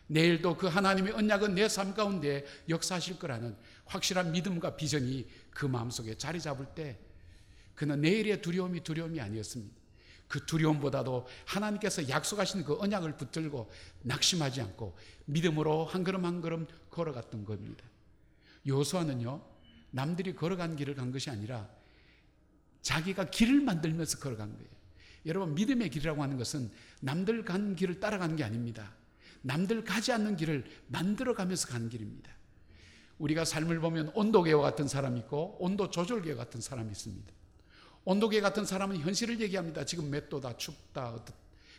내일도 0.08 0.56
그 0.56 0.66
하나님의 0.66 1.12
언약은 1.14 1.54
내 1.54 1.68
삶 1.68 1.94
가운데 1.94 2.44
역사하실 2.68 3.18
거라는 3.18 3.56
확실한 3.87 4.33
믿음과 4.33 4.76
비전이 4.76 5.26
그 5.50 5.66
마음속에 5.66 6.16
자리 6.19 6.40
잡을 6.40 6.66
때 6.75 6.99
그는 7.75 8.00
내일의 8.00 8.43
두려움이 8.43 8.83
두려움이 8.83 9.21
아니었습니다. 9.21 9.75
그 10.28 10.45
두려움보다도 10.45 11.26
하나님께서 11.45 12.09
약속하신 12.09 12.64
그 12.64 12.76
언약을 12.81 13.16
붙들고 13.16 13.71
낙심하지 14.02 14.61
않고 14.61 14.97
믿음으로 15.26 15.85
한 15.85 16.02
걸음 16.02 16.25
한 16.25 16.40
걸음 16.40 16.66
걸어갔던 16.90 17.45
겁니다. 17.45 17.85
요수아는요 18.66 19.43
남들이 19.93 20.35
걸어간 20.35 20.75
길을 20.75 20.95
간 20.95 21.12
것이 21.12 21.31
아니라 21.31 21.69
자기가 22.83 23.31
길을 23.31 23.61
만들면서 23.61 24.19
걸어간 24.19 24.52
거예요. 24.52 24.69
여러분 25.26 25.55
믿음의 25.55 25.90
길이라고 25.90 26.23
하는 26.23 26.37
것은 26.37 26.71
남들 27.00 27.45
간 27.45 27.76
길을 27.76 28.00
따라가는 28.00 28.37
게 28.37 28.45
아닙니다. 28.45 28.95
남들 29.43 29.85
가지 29.85 30.12
않는 30.12 30.37
길을 30.37 30.64
만들어가면서 30.88 31.69
가는 31.69 31.88
길입니다. 31.88 32.31
우리가 33.18 33.44
삶을 33.44 33.80
보면 33.80 34.12
온도계와 34.14 34.62
같은 34.62 34.88
사람이 34.88 35.20
있고 35.20 35.56
온도 35.61 35.90
조절계 35.90 36.35
같은 36.35 36.61
사람이 36.61 36.90
있습니다. 36.90 37.32
온도계 38.04 38.40
같은 38.40 38.64
사람은 38.64 38.99
현실을 38.99 39.40
얘기합니다. 39.40 39.85
지금 39.85 40.11
몇 40.11 40.28
도다 40.28 40.56
춥다. 40.56 41.18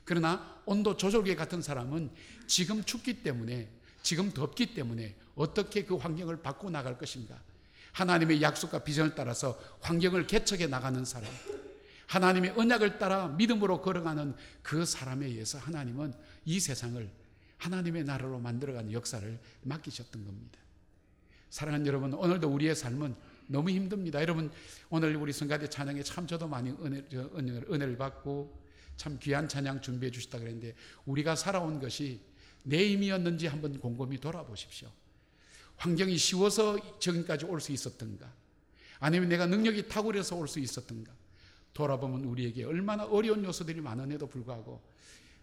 그러나 0.03 0.61
온도 0.65 0.97
조절계 0.97 1.35
같은 1.35 1.61
사람은 1.61 2.11
지금 2.47 2.83
춥기 2.83 3.23
때문에 3.23 3.69
지금 4.01 4.31
덥기 4.31 4.73
때문에 4.73 5.15
어떻게 5.35 5.85
그 5.85 5.95
환경을 5.95 6.41
바꿔 6.41 6.69
나갈 6.69 6.97
것인가. 6.97 7.39
하나님의 7.93 8.41
약속과 8.41 8.83
비전을 8.83 9.15
따라서 9.15 9.59
환경을 9.81 10.27
개척해 10.27 10.67
나가는 10.67 11.03
사람. 11.03 11.31
하나님의 12.07 12.51
언약을 12.51 12.99
따라 12.99 13.27
믿음으로 13.27 13.81
걸어가는 13.81 14.35
그 14.61 14.85
사람에 14.85 15.25
의해서 15.25 15.57
하나님은 15.59 16.13
이 16.45 16.59
세상을 16.59 17.09
하나님의 17.57 18.03
나라로 18.03 18.39
만들어가는 18.39 18.91
역사를 18.93 19.39
맡기셨던 19.63 20.25
겁니다. 20.25 20.59
사랑하는 21.49 21.85
여러분, 21.87 22.13
오늘도 22.13 22.47
우리의 22.49 22.75
삶은 22.75 23.15
너무 23.47 23.69
힘듭니다. 23.69 24.21
여러분, 24.21 24.51
오늘 24.89 25.15
우리 25.15 25.31
성가대 25.31 25.69
찬양에 25.69 26.03
참 26.03 26.27
저도 26.27 26.47
많이 26.47 26.71
은혜, 26.71 27.03
은혜 27.13 27.85
를 27.85 27.97
받고 27.97 28.67
참 28.97 29.17
귀한 29.21 29.47
찬양 29.47 29.81
준비해 29.81 30.11
주셨다 30.11 30.39
그랬는데 30.39 30.75
우리가 31.05 31.35
살아온 31.35 31.79
것이 31.79 32.19
내 32.63 32.89
힘이었는지 32.89 33.47
한번 33.47 33.79
곰곰이 33.79 34.19
돌아보십시오. 34.19 34.89
환경이 35.77 36.17
쉬워서 36.17 36.99
저기까지 36.99 37.45
올 37.45 37.61
수 37.61 37.71
있었던가? 37.71 38.31
아니면 38.99 39.29
내가 39.29 39.45
능력이 39.45 39.87
탁월해서 39.87 40.35
올 40.35 40.47
수 40.47 40.59
있었던가? 40.59 41.13
돌아보면 41.73 42.25
우리에게 42.25 42.63
얼마나 42.65 43.05
어려운 43.05 43.45
요소들이 43.45 43.79
많은데도 43.81 44.27
불구하고 44.27 44.81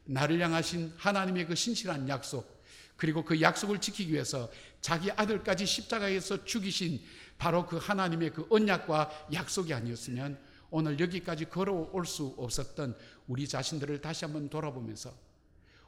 나를 0.04 0.40
향하신 0.40 0.92
하나님의 0.96 1.46
그 1.46 1.54
신실한 1.54 2.08
약속, 2.08 2.53
그리고 2.96 3.24
그 3.24 3.40
약속을 3.40 3.80
지키기 3.80 4.12
위해서 4.12 4.50
자기 4.80 5.10
아들까지 5.10 5.66
십자가에서 5.66 6.44
죽이신 6.44 7.00
바로 7.38 7.66
그 7.66 7.76
하나님의 7.76 8.30
그 8.32 8.46
언약과 8.50 9.28
약속이 9.32 9.74
아니었으면 9.74 10.38
오늘 10.70 10.98
여기까지 10.98 11.46
걸어올 11.46 12.06
수 12.06 12.34
없었던 12.38 12.96
우리 13.26 13.46
자신들을 13.48 14.00
다시 14.00 14.24
한번 14.24 14.48
돌아보면서 14.48 15.12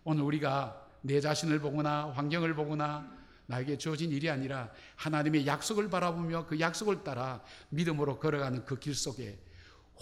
오늘 0.05 0.23
우리가 0.25 0.87
내 1.03 1.21
자신을 1.21 1.61
보거나 1.61 2.11
환경을 2.13 2.55
보거나 2.55 3.15
나에게 3.47 3.79
주어진 3.79 4.11
일이 4.11 4.29
아니라 4.29 4.73
하나님의 4.97 5.47
약속을 5.47 5.89
바라보며 5.89 6.47
그 6.47 6.59
약속을 6.59 7.05
따라 7.05 7.43
믿음으로 7.71 8.19
걸어가는 8.19 8.65
그 8.65 8.79
길 8.79 8.95
속에 8.95 9.39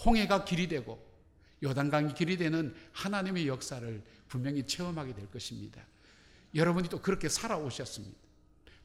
홍해가 0.05 0.45
길이 0.45 0.67
되고 0.69 0.99
요단강이 1.63 2.15
길이 2.15 2.37
되는 2.37 2.75
하나님의 2.93 3.47
역사를 3.47 4.03
분명히 4.29 4.67
체험하게 4.67 5.15
될 5.15 5.31
것입니다. 5.31 5.83
여러분이 6.55 6.89
또 6.89 7.01
그렇게 7.01 7.29
살아오셨습니다. 7.29 8.17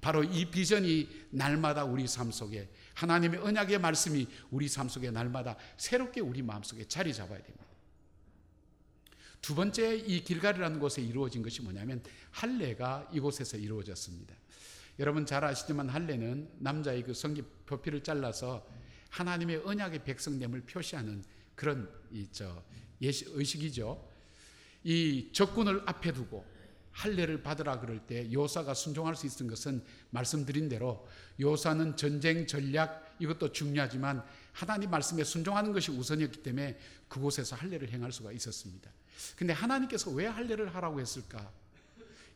바로 0.02 0.24
이 0.24 0.50
비전이 0.50 1.28
날마다 1.32 1.84
우리 1.84 2.08
삶 2.08 2.32
속에 2.32 2.70
하나님의 2.94 3.42
언약의 3.42 3.80
말씀이 3.80 4.28
우리 4.50 4.68
삶 4.68 4.88
속에 4.88 5.12
날마다 5.12 5.58
새롭게 5.78 6.22
우리 6.22 6.42
마음 6.42 6.64
속에 6.64 6.88
자리 6.88 7.14
잡아야 7.14 7.42
됩니다. 7.42 7.66
두 9.42 9.56
번째 9.56 9.96
이 9.96 10.24
길갈이라는 10.24 10.80
곳에 10.80 11.02
이루어진 11.02 11.42
것이 11.42 11.62
뭐냐면 11.62 12.02
할례가 12.32 13.10
이곳에서 13.14 13.58
이루어졌습니다. 13.58 14.36
여러분 15.00 15.26
잘 15.26 15.44
아시지만 15.46 15.90
할례는 15.90 16.50
남자의 16.60 17.04
그 17.04 17.14
성기 17.14 17.42
표피를 17.66 18.04
잘라서 18.04 18.68
하나님의 19.10 19.64
언약의 19.66 20.04
백성됨을 20.04 20.62
표시하는 20.62 21.24
그런 21.56 21.90
이저 22.12 22.64
의식이죠. 23.00 24.10
이 24.84 25.30
적군을 25.32 25.84
앞에 25.86 26.12
두고 26.14 26.46
할례를 26.92 27.44
받으라 27.44 27.80
그럴 27.80 28.00
때 28.00 28.32
요사가 28.32 28.74
순종할 28.74 29.16
수 29.16 29.26
있는 29.28 29.48
것은 29.48 29.84
말씀드린 30.10 30.70
대로 30.70 31.08
요사는 31.40 31.96
전쟁 31.96 32.46
전략 32.48 33.16
이것도 33.20 33.52
중요하지만 33.52 34.24
하나님 34.52 34.90
말씀에 34.90 35.24
순종하는 35.24 35.72
것이 35.72 35.92
우선이었기 35.92 36.44
때문에 36.44 36.78
그곳에서 37.08 37.56
할례를 37.56 37.90
행할 37.90 38.12
수가 38.12 38.32
있었습니다. 38.32 38.92
근데 39.36 39.54
하나님께서 39.54 40.12
왜 40.12 40.26
할례를 40.26 40.74
하라고 40.76 41.00
했을까? 41.00 41.52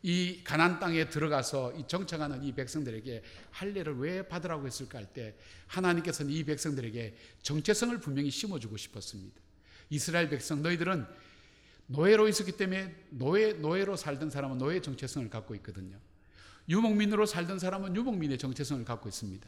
이 0.05 0.41
가난 0.43 0.79
땅에 0.79 1.07
들어가서 1.07 1.73
이 1.77 1.87
정착하는 1.87 2.43
이 2.43 2.51
백성들에게 2.53 3.23
할례를 3.51 3.97
왜 3.99 4.27
받으라고 4.27 4.67
했을까 4.67 4.97
할 4.97 5.07
때 5.13 5.35
하나님께서는 5.67 6.31
이 6.31 6.43
백성들에게 6.43 7.15
정체성을 7.41 7.97
분명히 7.99 8.29
심어주고 8.29 8.75
싶었습니다. 8.75 9.39
이스라엘 9.89 10.29
백성 10.29 10.61
너희들은 10.61 11.05
노예로 11.87 12.27
있었기 12.27 12.53
때문에 12.53 12.95
노예 13.09 13.53
노예로 13.53 13.95
살던 13.95 14.29
사람은 14.29 14.57
노예 14.57 14.81
정체성을 14.81 15.29
갖고 15.29 15.55
있거든요. 15.55 15.97
유목민으로 16.69 17.25
살던 17.25 17.59
사람은 17.59 17.95
유목민의 17.95 18.37
정체성을 18.37 18.85
갖고 18.85 19.09
있습니다. 19.09 19.47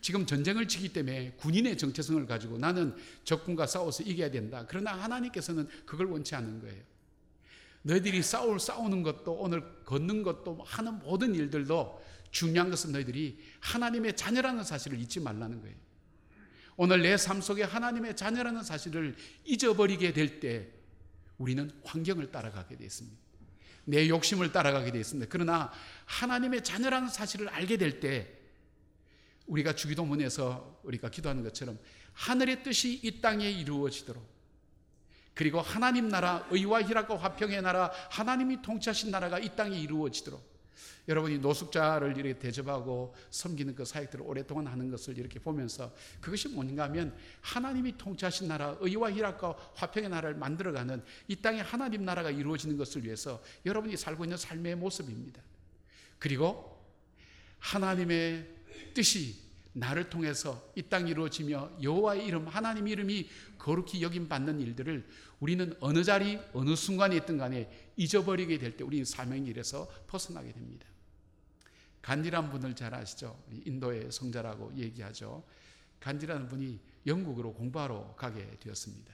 지금 0.00 0.26
전쟁을 0.26 0.68
치기 0.68 0.92
때문에 0.92 1.32
군인의 1.38 1.78
정체성을 1.78 2.26
가지고 2.26 2.58
나는 2.58 2.94
적군과 3.24 3.66
싸워서 3.66 4.02
이겨야 4.02 4.30
된다. 4.30 4.66
그러나 4.68 4.92
하나님께서는 4.92 5.66
그걸 5.86 6.06
원치 6.08 6.34
않는 6.34 6.60
거예요. 6.60 6.82
너희들이 7.82 8.22
싸울 8.22 8.60
싸우는 8.60 9.02
것도 9.02 9.32
오늘 9.32 9.62
걷는 9.84 10.22
것도 10.22 10.62
하는 10.64 10.98
모든 11.00 11.34
일들도 11.34 12.02
중요한 12.30 12.70
것은 12.70 12.92
너희들이 12.92 13.38
하나님의 13.60 14.16
자녀라는 14.16 14.64
사실을 14.64 14.98
잊지 15.00 15.20
말라는 15.20 15.60
거예요. 15.60 15.76
오늘 16.76 17.02
내 17.02 17.16
삶 17.16 17.40
속에 17.40 17.62
하나님의 17.62 18.16
자녀라는 18.16 18.62
사실을 18.62 19.14
잊어버리게 19.44 20.12
될 20.12 20.40
때 20.40 20.68
우리는 21.38 21.70
환경을 21.84 22.30
따라가게 22.30 22.76
되어 22.76 22.86
있습니다. 22.86 23.18
내 23.86 24.08
욕심을 24.08 24.52
따라가게 24.52 24.92
되어 24.92 25.00
있습니다. 25.00 25.28
그러나 25.30 25.72
하나님의 26.06 26.64
자녀라는 26.64 27.08
사실을 27.08 27.48
알게 27.48 27.76
될 27.76 28.00
때 28.00 28.44
우리가 29.46 29.74
주기도문에서 29.74 30.80
우리가 30.84 31.10
기도하는 31.10 31.42
것처럼 31.42 31.78
하늘의 32.14 32.62
뜻이 32.62 33.00
이 33.02 33.20
땅에 33.20 33.50
이루어지도록 33.50 34.24
그리고 35.34 35.60
하나님 35.60 36.08
나라 36.08 36.46
의와 36.50 36.82
희락과 36.82 37.18
화평의 37.18 37.60
나라 37.62 37.90
하나님이 38.10 38.62
통치하신 38.62 39.10
나라가 39.10 39.38
이 39.38 39.54
땅에 39.56 39.78
이루어지도록 39.78 40.53
여러분이 41.06 41.38
노숙자를 41.38 42.16
이렇게 42.16 42.38
대접하고 42.38 43.14
섬기는 43.30 43.74
그 43.74 43.84
사역들을 43.84 44.24
오랫동안 44.26 44.66
하는 44.66 44.90
것을 44.90 45.18
이렇게 45.18 45.38
보면서 45.38 45.92
그것이 46.20 46.48
뭔가 46.48 46.84
하면 46.84 47.14
하나님이 47.42 47.98
통치하신 47.98 48.48
나라 48.48 48.76
의와 48.80 49.12
희락과 49.12 49.72
화평의 49.74 50.08
나라를 50.08 50.36
만들어가는 50.36 51.02
이 51.28 51.36
땅에 51.36 51.60
하나님 51.60 52.04
나라가 52.04 52.30
이루어지는 52.30 52.76
것을 52.76 53.04
위해서 53.04 53.42
여러분이 53.66 53.96
살고 53.96 54.24
있는 54.24 54.36
삶의 54.36 54.76
모습입니다. 54.76 55.42
그리고 56.18 56.74
하나님의 57.58 58.48
뜻이 58.94 59.42
나를 59.74 60.08
통해서 60.08 60.62
이 60.76 60.82
땅 60.82 61.08
이루어지며 61.08 61.78
여호와의 61.82 62.26
이름 62.26 62.46
하나님 62.46 62.86
이름이 62.86 63.28
거룩히 63.58 64.02
여김 64.02 64.28
받는 64.28 64.60
일들을 64.60 65.04
우리는 65.40 65.74
어느 65.80 66.04
자리 66.04 66.38
어느 66.52 66.76
순간에 66.76 67.16
있든 67.16 67.38
간에 67.38 67.68
잊어버리게 67.96 68.58
될 68.58 68.76
때 68.76 68.84
우리는 68.84 69.04
사명의 69.04 69.46
일에서 69.46 69.90
벗어나게 70.06 70.52
됩니다. 70.52 70.86
간디란 72.04 72.50
분을 72.50 72.76
잘 72.76 72.94
아시죠? 72.94 73.42
인도의 73.64 74.12
성자라고 74.12 74.74
얘기하죠. 74.76 75.42
간디라는 76.00 76.48
분이 76.48 76.78
영국으로 77.06 77.54
공부하러 77.54 78.14
가게 78.14 78.46
되었습니다. 78.60 79.10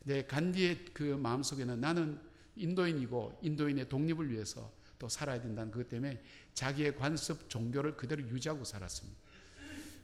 근데 0.00 0.26
간디의 0.26 0.84
그 0.92 1.02
마음속에는 1.02 1.80
나는 1.80 2.20
인도인이고 2.56 3.38
인도인의 3.40 3.88
독립을 3.88 4.30
위해서 4.30 4.70
또 4.98 5.08
살아야 5.08 5.40
된다는 5.40 5.70
그것 5.70 5.88
때문에 5.88 6.22
자기의 6.52 6.94
관습 6.96 7.48
종교를 7.48 7.96
그대로 7.96 8.20
유지하고 8.22 8.64
살았습니다. 8.64 9.18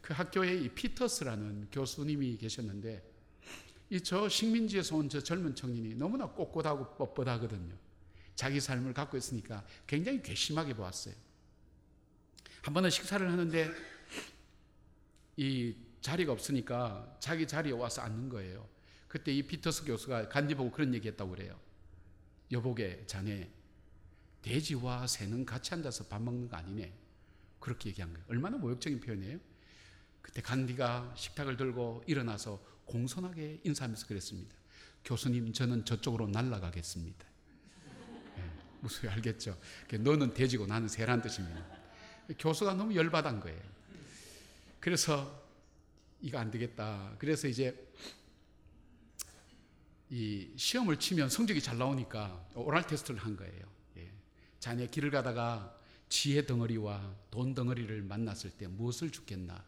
그 0.01 0.14
학교에 0.14 0.55
이 0.55 0.68
피터스라는 0.70 1.68
교수님이 1.70 2.38
계셨는데 2.38 3.12
이 3.90 4.01
저 4.01 4.27
식민지에서 4.27 4.97
온 4.97 5.11
저 5.11 5.20
젊은 5.20 5.55
청년이 5.55 5.97
너무나 5.97 6.27
꼿꼿하고 6.29 6.97
뻣뻣하거든요. 6.97 7.77
자기 8.35 8.59
삶을 8.59 8.94
갖고 8.94 9.18
있으니까 9.18 9.66
굉장히 9.87 10.23
괘씸하게 10.23 10.73
보았어요. 10.73 11.24
한 12.64 12.72
번은 12.72 12.88
식사를 12.88 13.31
하는데 13.31 13.70
이 15.37 15.77
자리가 16.00 16.33
없으니까 16.33 17.18
자기 17.20 17.46
자리에 17.46 17.72
와서 17.72 18.00
앉는 18.00 18.31
거예요. 18.31 18.66
그때 19.07 19.35
이 19.35 19.42
피터스 19.42 19.85
교수가 19.85 20.31
간디 20.31 20.55
보고 20.55 20.70
그런 20.70 20.94
얘기 20.94 21.09
했다고 21.09 21.33
그래요. 21.33 21.61
여보게 22.50 23.05
자네 23.07 23.50
돼지와 24.40 25.07
새는 25.07 25.44
같이 25.44 25.74
앉아서 25.74 26.05
밥 26.05 26.22
먹는 26.22 26.48
거 26.48 26.57
아니네. 26.57 26.90
그렇게 27.61 27.90
얘기한 27.90 28.14
거예요. 28.14 28.24
얼마나 28.29 28.57
모욕적인 28.57 28.98
표현이에요. 28.98 29.38
그때 30.22 30.40
간디가 30.40 31.16
식탁을 31.18 31.59
들고 31.59 32.05
일어나서 32.07 32.64
공손하게 32.87 33.61
인사하면서 33.62 34.07
그랬습니다. 34.07 34.57
교수님, 35.05 35.53
저는 35.53 35.85
저쪽으로 35.85 36.29
날아가겠습니다. 36.29 37.27
네, 38.37 38.50
무슨 38.81 39.11
알겠죠? 39.11 39.59
너는 40.00 40.33
돼지고 40.33 40.66
나는 40.66 40.88
새란 40.88 41.20
뜻입니다. 41.20 41.74
교수가 42.39 42.75
너무 42.75 42.95
열받은 42.95 43.41
거예요. 43.41 43.61
그래서 44.81 45.43
이거 46.21 46.39
안 46.39 46.51
되겠다. 46.51 47.15
그래서 47.19 47.49
이제 47.49 47.75
이 50.11 50.49
시험을 50.57 50.99
치면 50.99 51.29
성적이 51.29 51.61
잘 51.61 51.79
나오니까 51.79 52.49
오랄 52.55 52.87
테스트를 52.87 53.21
한 53.21 53.37
거예요. 53.37 53.63
예. 53.97 54.11
자네 54.61 54.87
길을 54.87 55.11
가다가 55.11 55.77
지혜 56.09 56.47
덩어리와 56.47 57.15
돈 57.31 57.55
덩어리를 57.55 58.03
만났을 58.03 58.51
때 58.51 58.67
무엇을 58.67 59.11
죽겠나? 59.11 59.65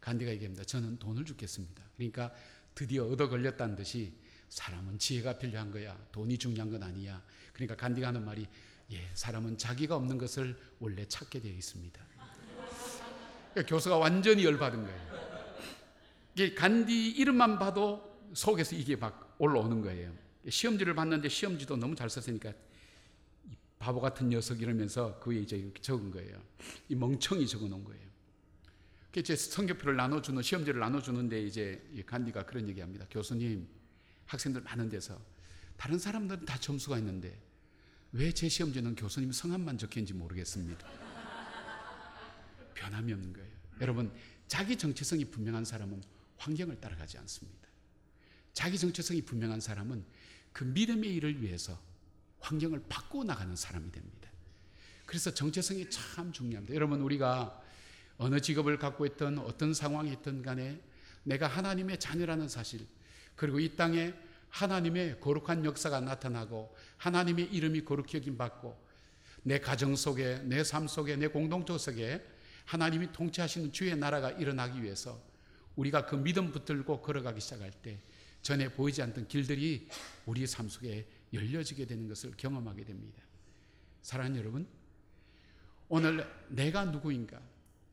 간디가 0.00 0.30
얘기합니다. 0.32 0.64
저는 0.64 0.98
돈을 0.98 1.24
죽겠습니다. 1.24 1.82
그러니까 1.96 2.32
드디어 2.74 3.06
얻어 3.06 3.28
걸렸다는 3.28 3.76
듯이 3.76 4.12
사람은 4.48 4.98
지혜가 4.98 5.38
필요한 5.38 5.70
거야. 5.70 5.98
돈이 6.12 6.38
중요한 6.38 6.70
건 6.70 6.82
아니야. 6.82 7.22
그러니까 7.52 7.76
간디가 7.76 8.08
하는 8.08 8.24
말이 8.24 8.46
예, 8.92 9.10
사람은 9.14 9.58
자기가 9.58 9.96
없는 9.96 10.18
것을 10.18 10.56
원래 10.78 11.06
찾게 11.06 11.40
되어 11.40 11.52
있습니다. 11.52 12.04
그러니까 13.52 13.74
교수가 13.74 13.96
완전히 13.96 14.44
열받은 14.44 14.82
거예요. 14.82 15.06
이게 16.34 16.54
간디 16.54 17.10
이름만 17.10 17.58
봐도 17.58 18.28
속에서 18.34 18.76
이게 18.76 18.96
막 18.96 19.34
올라오는 19.38 19.80
거예요. 19.80 20.12
시험지를 20.48 20.94
봤는데 20.94 21.28
시험지도 21.28 21.76
너무 21.76 21.94
잘 21.94 22.10
썼으니까 22.10 22.52
바보 23.78 24.00
같은 24.00 24.28
녀석 24.28 24.60
이러면서 24.60 25.18
그 25.20 25.30
위에 25.30 25.40
이제 25.40 25.72
적은 25.80 26.10
거예요. 26.10 26.40
이 26.88 26.94
멍청이 26.94 27.46
적어 27.46 27.66
놓은 27.66 27.84
거예요. 27.84 28.06
이제 29.16 29.34
성적표를 29.34 29.96
나눠주는 29.96 30.42
시험지를 30.42 30.78
나눠주는데 30.78 31.42
이제 31.42 31.82
간디가 32.04 32.44
그런 32.44 32.68
얘기합니다. 32.68 33.06
교수님, 33.10 33.66
학생들 34.26 34.60
많은 34.60 34.90
데서 34.90 35.18
다른 35.78 35.98
사람들은 35.98 36.44
다 36.44 36.58
점수가 36.58 36.98
있는데 36.98 37.38
왜 38.12 38.32
제 38.32 38.48
시험지는 38.48 38.94
교수님 38.94 39.32
성함만 39.32 39.78
적혀있는지 39.78 40.14
모르겠습니다. 40.14 40.86
변함이 42.74 43.12
없는 43.12 43.32
거예요. 43.32 43.48
여러분, 43.80 44.12
자기 44.46 44.76
정체성이 44.76 45.26
분명한 45.26 45.64
사람은 45.64 46.02
환경을 46.38 46.80
따라가지 46.80 47.18
않습니다. 47.18 47.68
자기 48.52 48.78
정체성이 48.78 49.22
분명한 49.22 49.60
사람은 49.60 50.04
그 50.52 50.64
믿음의 50.64 51.14
일을 51.16 51.42
위해서 51.42 51.78
환경을 52.40 52.84
바꾸어 52.88 53.24
나가는 53.24 53.54
사람이 53.54 53.90
됩니다. 53.92 54.30
그래서 55.04 55.32
정체성이 55.32 55.90
참 55.90 56.32
중요합니다. 56.32 56.74
여러분 56.74 57.00
우리가 57.00 57.62
어느 58.18 58.40
직업을 58.40 58.78
갖고 58.78 59.04
있던 59.06 59.38
어떤 59.38 59.74
상황이 59.74 60.12
있든 60.12 60.42
간에 60.42 60.80
내가 61.24 61.46
하나님의 61.48 62.00
자녀라는 62.00 62.48
사실 62.48 62.86
그리고 63.34 63.60
이 63.60 63.76
땅에 63.76 64.14
하나님의 64.56 65.20
거룩한 65.20 65.64
역사가 65.66 66.00
나타나고 66.00 66.74
하나님의 66.96 67.52
이름이 67.52 67.84
거룩히 67.84 68.16
여김 68.16 68.38
받고 68.38 68.86
내 69.42 69.60
가정 69.60 69.94
속에 69.94 70.40
내 70.44 70.62
삶 70.62 70.88
속에 70.88 71.16
내 71.16 71.26
공동체 71.28 71.76
속에 71.76 72.24
하나님이 72.64 73.12
통치하시는 73.12 73.70
주의 73.72 73.94
나라가 73.94 74.30
일어나기 74.30 74.82
위해서 74.82 75.20
우리가 75.76 76.06
그 76.06 76.16
믿음 76.16 76.50
붙들고 76.52 77.02
걸어가기 77.02 77.40
시작할 77.40 77.70
때 77.70 78.00
전에 78.40 78.68
보이지 78.72 79.02
않던 79.02 79.28
길들이 79.28 79.88
우리 80.24 80.46
삶 80.46 80.68
속에 80.68 81.06
열려지게 81.34 81.84
되는 81.84 82.08
것을 82.08 82.32
경험하게 82.36 82.84
됩니다. 82.84 83.22
사랑하는 84.00 84.38
여러분, 84.38 84.66
오늘 85.88 86.26
내가 86.48 86.86
누구인가? 86.86 87.40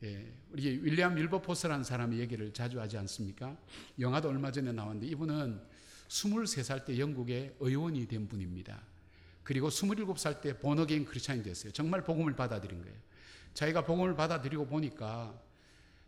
예, 0.04 0.32
우리 0.52 0.80
윌리엄 0.82 1.16
밀버포스라는 1.16 1.84
사람의 1.84 2.20
얘기를 2.20 2.54
자주 2.54 2.80
하지 2.80 2.98
않습니까? 2.98 3.58
영화도 4.00 4.30
얼마 4.30 4.52
전에 4.52 4.72
나왔는데 4.72 5.08
이분은 5.08 5.74
23살 6.08 6.86
때 6.86 6.98
영국의 6.98 7.56
의원이 7.60 8.08
된 8.08 8.28
분입니다. 8.28 8.82
그리고 9.44 9.70
27살 9.70 10.42
때 10.42 10.58
born 10.58 10.79
again 10.79 11.06
Christian이 11.06 11.44
됐어요. 11.44 11.72
정말 11.74 12.04
복음을 12.04 12.36
받아들인 12.36 12.82
거예요. 12.82 12.96
자기가 13.54 13.86
복음을 13.86 14.16
받아들이고 14.16 14.68
보니까 14.68 15.40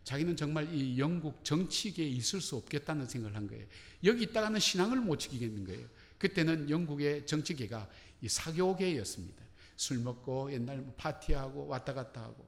자기는 0.04 0.36
정말 0.36 0.72
이 0.72 0.98
영국 0.98 1.44
정치계에 1.44 2.06
있을 2.06 2.40
수 2.40 2.56
없겠다는 2.56 3.06
생각을 3.06 3.36
한 3.36 3.48
거예요. 3.48 3.66
여기 4.04 4.22
있다가는 4.24 4.60
신앙을 4.60 5.00
못 5.00 5.18
지키겠는 5.18 5.64
거예요. 5.64 5.86
그때는 6.18 6.70
영국의 6.70 7.26
정치계가 7.26 7.88
이 8.22 8.28
사교계였습니다. 8.28 9.44
술 9.76 9.98
먹고 9.98 10.52
옛날 10.52 10.78
뭐 10.78 10.94
파티하고 10.96 11.66
왔다 11.66 11.92
갔다 11.92 12.22
하고. 12.22 12.46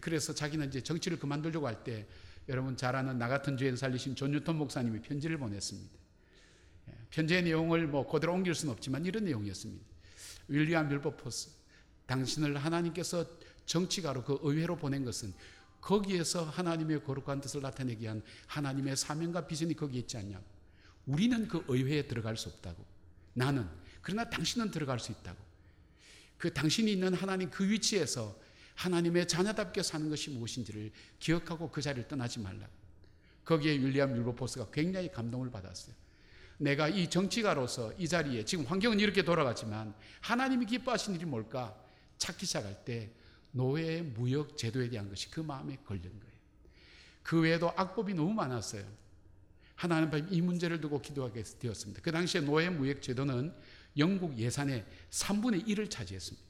그래서 0.00 0.34
자기는 0.34 0.68
이제 0.68 0.80
정치를 0.80 1.18
그만두려고 1.18 1.66
할 1.66 1.84
때 1.84 2.06
여러분 2.48 2.76
잘 2.76 2.96
아는 2.96 3.18
나 3.18 3.28
같은 3.28 3.56
죄인 3.56 3.74
살리신 3.76 4.16
존 4.16 4.32
뉴턴 4.32 4.56
목사님이 4.56 5.00
편지를 5.02 5.38
보냈습니다. 5.38 5.99
예, 7.10 7.14
편지의 7.14 7.42
내용을 7.42 7.86
뭐 7.86 8.06
그대로 8.06 8.34
옮길 8.34 8.54
수는 8.54 8.72
없지만 8.72 9.04
이런 9.04 9.24
내용이었습니다. 9.24 9.84
윌리엄 10.48 10.88
밀버포스, 10.88 11.50
당신을 12.06 12.56
하나님께서 12.56 13.26
정치가로 13.66 14.24
그 14.24 14.38
의회로 14.42 14.76
보낸 14.76 15.04
것은 15.04 15.32
거기에서 15.80 16.44
하나님의 16.44 17.04
거룩한 17.04 17.40
뜻을 17.40 17.62
나타내기 17.62 18.02
위한 18.02 18.22
하나님의 18.46 18.96
사명과 18.96 19.46
비전이 19.46 19.74
거기에 19.74 20.00
있지 20.00 20.16
않냐고. 20.16 20.44
우리는 21.06 21.48
그 21.48 21.64
의회에 21.68 22.06
들어갈 22.06 22.36
수 22.36 22.48
없다고. 22.48 22.84
나는. 23.32 23.68
그러나 24.02 24.28
당신은 24.28 24.70
들어갈 24.70 24.98
수 24.98 25.12
있다고. 25.12 25.38
그 26.36 26.52
당신이 26.52 26.92
있는 26.92 27.14
하나님 27.14 27.50
그 27.50 27.68
위치에서 27.68 28.36
하나님의 28.74 29.28
자녀답게 29.28 29.82
사는 29.82 30.08
것이 30.08 30.30
무엇인지를 30.30 30.90
기억하고 31.18 31.70
그 31.70 31.82
자리를 31.82 32.08
떠나지 32.08 32.40
말라. 32.40 32.66
거기에 33.44 33.72
윌리엄 33.72 34.16
율버포스가 34.16 34.70
굉장히 34.70 35.10
감동을 35.10 35.50
받았어요. 35.50 35.94
내가 36.60 36.88
이 36.88 37.08
정치가로서 37.08 37.94
이 37.96 38.06
자리에 38.06 38.44
지금 38.44 38.66
환경은 38.66 39.00
이렇게 39.00 39.22
돌아가지만 39.22 39.94
하나님이 40.20 40.66
기뻐하신 40.66 41.14
일이 41.14 41.24
뭘까 41.24 41.74
찾기 42.18 42.44
시작할 42.44 42.84
때 42.84 43.10
노예 43.50 44.02
무역 44.02 44.58
제도에 44.58 44.90
대한 44.90 45.08
것이 45.08 45.30
그 45.30 45.40
마음에 45.40 45.78
걸린 45.86 46.02
거예요. 46.02 46.34
그 47.22 47.40
외에도 47.40 47.72
악법이 47.74 48.12
너무 48.12 48.34
많았어요. 48.34 48.84
하나님 49.74 50.10
이 50.30 50.42
문제를 50.42 50.82
두고 50.82 51.00
기도하게 51.00 51.42
되었습니다. 51.42 52.02
그 52.02 52.12
당시에 52.12 52.42
노예 52.42 52.68
무역 52.68 53.00
제도는 53.00 53.54
영국 53.96 54.36
예산의 54.36 54.84
3분의 55.08 55.66
1을 55.66 55.90
차지했습니다. 55.90 56.46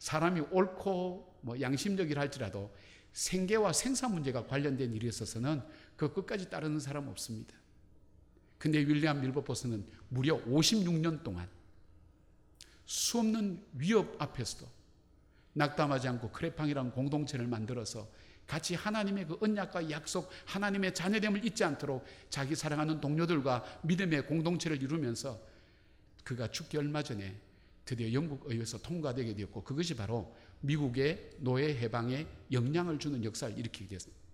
사람이 0.00 0.42
옳고 0.50 1.38
뭐 1.40 1.58
양심적이라 1.58 2.20
할지라도 2.20 2.74
생계와 3.14 3.72
생산 3.72 4.12
문제가 4.12 4.46
관련된 4.46 4.92
일이 4.92 5.08
있어서는 5.08 5.62
그 5.96 6.12
끝까지 6.12 6.50
따르는 6.50 6.78
사람 6.78 7.08
없습니다. 7.08 7.54
근데 8.64 8.78
윌리엄 8.78 9.20
밀버포스는 9.20 9.84
무려 10.08 10.42
56년 10.42 11.22
동안 11.22 11.46
수없는 12.86 13.62
위협 13.74 14.16
앞에서도 14.18 14.66
낙담하지 15.52 16.08
않고 16.08 16.30
크레팡이라는 16.30 16.92
공동체를 16.92 17.46
만들어서 17.46 18.08
같이 18.46 18.74
하나님의 18.74 19.26
그 19.26 19.36
언약과 19.38 19.90
약속, 19.90 20.30
하나님의 20.46 20.94
자녀됨을 20.94 21.44
잊지 21.44 21.62
않도록 21.62 22.06
자기 22.30 22.54
사랑하는 22.54 23.02
동료들과 23.02 23.80
믿음의 23.82 24.26
공동체를 24.28 24.82
이루면서 24.82 25.38
그가 26.24 26.50
죽기 26.50 26.78
얼마 26.78 27.02
전에 27.02 27.36
드디어 27.84 28.10
영국 28.14 28.50
의회에서 28.50 28.78
통과되게 28.78 29.34
되었고 29.34 29.62
그것이 29.62 29.94
바로 29.94 30.34
미국의 30.62 31.32
노예 31.40 31.76
해방에 31.76 32.26
영향을 32.50 32.98
주는 32.98 33.22
역사를 33.24 33.58
일으키게 33.58 33.88
됐습니다. 33.88 34.24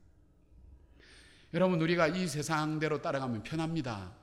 여러분 1.52 1.80
우리가 1.80 2.06
이 2.06 2.28
세상대로 2.28 3.02
따라가면 3.02 3.42
편합니다. 3.42 4.19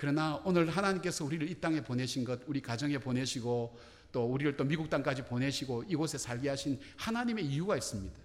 그러나 0.00 0.40
오늘 0.46 0.70
하나님께서 0.70 1.26
우리를 1.26 1.50
이 1.50 1.60
땅에 1.60 1.82
보내신 1.82 2.24
것, 2.24 2.40
우리 2.46 2.62
가정에 2.62 2.96
보내시고 2.96 3.78
또 4.10 4.24
우리를 4.24 4.56
또 4.56 4.64
미국 4.64 4.88
땅까지 4.88 5.24
보내시고 5.26 5.82
이곳에 5.88 6.16
살게 6.16 6.48
하신 6.48 6.80
하나님의 6.96 7.44
이유가 7.44 7.76
있습니다. 7.76 8.18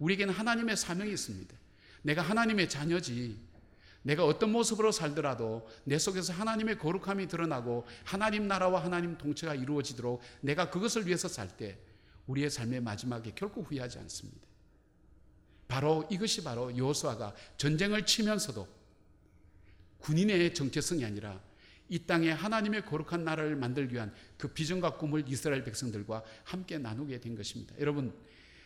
우리에게는 0.00 0.34
하나님의 0.34 0.76
사명이 0.76 1.10
있습니다. 1.12 1.56
내가 2.02 2.20
하나님의 2.20 2.68
자녀지. 2.68 3.40
내가 4.02 4.26
어떤 4.26 4.52
모습으로 4.52 4.92
살더라도 4.92 5.66
내 5.84 5.98
속에서 5.98 6.34
하나님의 6.34 6.76
거룩함이 6.76 7.26
드러나고 7.26 7.86
하나님 8.04 8.46
나라와 8.46 8.84
하나님 8.84 9.16
통치가 9.16 9.54
이루어지도록 9.54 10.20
내가 10.42 10.68
그것을 10.68 11.06
위해서 11.06 11.26
살 11.26 11.48
때 11.56 11.78
우리의 12.26 12.50
삶의 12.50 12.82
마지막에 12.82 13.32
결코 13.34 13.62
후회하지 13.62 13.98
않습니다. 13.98 14.46
바로 15.68 16.06
이것이 16.10 16.44
바로 16.44 16.76
여호수아가 16.76 17.34
전쟁을 17.56 18.04
치면서도 18.04 18.83
군인의 20.04 20.52
정체성이 20.52 21.04
아니라 21.04 21.40
이 21.88 21.98
땅에 22.00 22.30
하나님의 22.30 22.84
거룩한 22.84 23.24
나라를 23.24 23.56
만들기 23.56 23.94
위한 23.94 24.12
그 24.36 24.48
비전과 24.48 24.98
꿈을 24.98 25.24
이스라엘 25.26 25.64
백성들과 25.64 26.22
함께 26.44 26.76
나누게 26.76 27.20
된 27.20 27.34
것입니다. 27.34 27.74
여러분, 27.80 28.14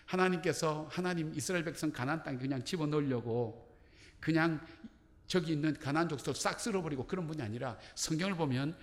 하나님께서 0.07 0.89
하나님 0.91 1.33
이스라엘 1.35 1.65
백성 1.65 1.93
가나안 1.93 2.25
땅에 2.25 2.39
그냥 2.39 2.65
집어넣으려고 2.65 3.77
그냥 4.19 4.61
저기 5.29 5.53
있는 5.53 5.75
가나안 5.75 6.09
족속을 6.09 6.35
싹 6.35 6.59
쓸어버리고 6.59 7.07
그런 7.07 7.27
분이 7.29 7.41
아니라 7.41 7.79
성경을 7.95 8.37
보면 8.37 8.77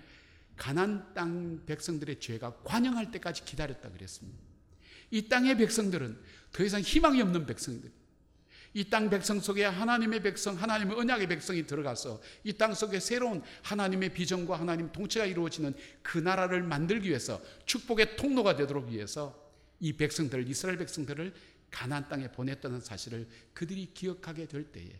가나안 0.56 1.12
땅 1.12 1.66
백성들의 1.66 2.20
죄가 2.20 2.62
관영할 2.64 3.10
때까지 3.10 3.44
기다렸다 3.44 3.90
그랬습니다. 3.90 4.38
이 5.10 5.28
땅의 5.28 5.58
백성들은 5.58 6.18
더 6.52 6.64
이상 6.64 6.80
희망이 6.80 7.20
없는 7.20 7.44
백성들. 7.44 7.90
이 8.76 8.90
땅 8.90 9.08
백성 9.08 9.40
속에 9.40 9.64
하나님의 9.64 10.22
백성, 10.22 10.54
하나님의 10.54 10.98
언약의 10.98 11.28
백성이 11.28 11.66
들어가서 11.66 12.20
이 12.44 12.52
땅 12.52 12.74
속에 12.74 13.00
새로운 13.00 13.42
하나님의 13.62 14.12
비전과 14.12 14.60
하나님 14.60 14.92
통치가 14.92 15.24
이루어지는 15.24 15.72
그 16.02 16.18
나라를 16.18 16.62
만들기 16.62 17.08
위해서 17.08 17.40
축복의 17.64 18.16
통로가 18.16 18.54
되도록 18.54 18.90
위해서 18.90 19.34
이 19.80 19.94
백성들, 19.94 20.46
이스라엘 20.46 20.76
백성들을 20.76 21.32
가나안 21.70 22.08
땅에 22.10 22.30
보냈다는 22.30 22.80
사실을 22.80 23.26
그들이 23.54 23.92
기억하게 23.94 24.46
될 24.46 24.64
때에 24.64 24.90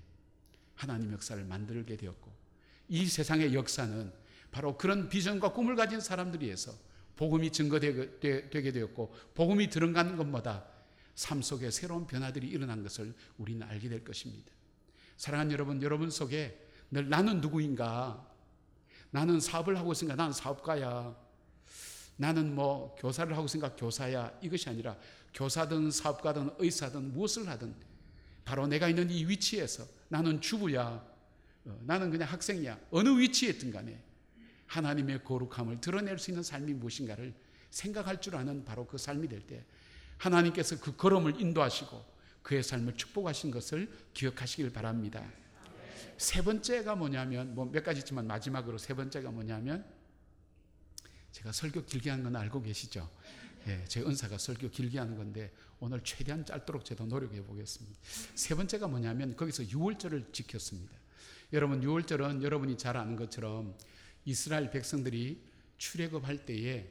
하나님 0.74 1.12
역사를 1.12 1.42
만들게 1.44 1.98
되었고 1.98 2.32
이 2.88 3.04
세상의 3.04 3.52
역사는 3.52 4.10
바로 4.50 4.78
그런 4.78 5.10
비전과 5.10 5.52
꿈을 5.52 5.76
가진 5.76 6.00
사람들이 6.00 6.50
해서 6.50 6.72
복음이 7.16 7.52
증거되게 7.52 8.72
되었고 8.72 9.14
복음이 9.34 9.68
들어가는 9.68 10.16
것마다 10.16 10.75
삶 11.16 11.40
속에 11.40 11.70
새로운 11.70 12.06
변화들이 12.06 12.46
일어난 12.46 12.82
것을 12.82 13.14
우리는 13.38 13.66
알게 13.66 13.88
될 13.88 14.04
것입니다. 14.04 14.52
사랑하는 15.16 15.50
여러분, 15.50 15.82
여러분 15.82 16.10
속에 16.10 16.62
늘 16.90 17.08
나는 17.08 17.40
누구인가? 17.40 18.30
나는 19.10 19.40
사업을 19.40 19.78
하고 19.78 19.92
있으니까 19.92 20.14
나는 20.14 20.32
사업가야. 20.34 21.16
나는 22.18 22.54
뭐 22.54 22.94
교사를 23.00 23.34
하고 23.34 23.46
있으니까 23.46 23.74
교사야. 23.76 24.38
이것이 24.42 24.68
아니라 24.68 24.96
교사든 25.32 25.90
사업가든 25.90 26.50
의사든 26.58 27.12
무엇을 27.14 27.48
하든 27.48 27.74
바로 28.44 28.66
내가 28.66 28.88
있는 28.88 29.10
이 29.10 29.24
위치에서 29.24 29.86
나는 30.08 30.40
주부야. 30.42 31.02
어, 31.64 31.80
나는 31.84 32.10
그냥 32.10 32.28
학생이야. 32.28 32.78
어느 32.90 33.08
위치에 33.08 33.50
있든 33.50 33.72
간에 33.72 34.02
하나님의 34.66 35.24
거룩함을 35.24 35.80
드러낼 35.80 36.18
수 36.18 36.30
있는 36.30 36.42
삶이 36.42 36.74
무엇인가를 36.74 37.34
생각할 37.70 38.20
줄 38.20 38.36
아는 38.36 38.64
바로 38.66 38.86
그 38.86 38.98
삶이 38.98 39.28
될 39.28 39.40
때 39.46 39.64
하나님께서 40.18 40.80
그 40.80 40.96
걸음을 40.96 41.40
인도하시고 41.40 42.16
그의 42.42 42.62
삶을 42.62 42.96
축복하신 42.96 43.50
것을 43.50 43.90
기억하시길 44.14 44.72
바랍니다. 44.72 45.24
세 46.16 46.42
번째가 46.42 46.94
뭐냐면 46.96 47.54
뭐 47.54 47.66
몇 47.66 47.84
가지 47.84 48.00
있지만 48.00 48.26
마지막으로 48.26 48.78
세 48.78 48.94
번째가 48.94 49.30
뭐냐면 49.30 49.84
제가 51.32 51.52
설교 51.52 51.84
길게 51.84 52.08
하는 52.10 52.24
건 52.24 52.36
알고 52.36 52.62
계시죠? 52.62 53.10
예, 53.66 53.84
제 53.88 54.00
은사가 54.00 54.38
설교 54.38 54.70
길게 54.70 54.98
하는 54.98 55.16
건데 55.16 55.52
오늘 55.80 56.00
최대한 56.02 56.44
짧도록 56.46 56.84
저도 56.84 57.04
노력해 57.04 57.42
보겠습니다. 57.42 57.98
세 58.34 58.54
번째가 58.54 58.86
뭐냐면 58.88 59.36
거기서 59.36 59.68
유월절을 59.68 60.28
지켰습니다. 60.32 60.96
여러분 61.52 61.82
유월절은 61.82 62.42
여러분이 62.42 62.78
잘 62.78 62.96
아는 62.96 63.16
것처럼 63.16 63.76
이스라엘 64.24 64.70
백성들이 64.70 65.42
출애굽할 65.78 66.46
때에 66.46 66.90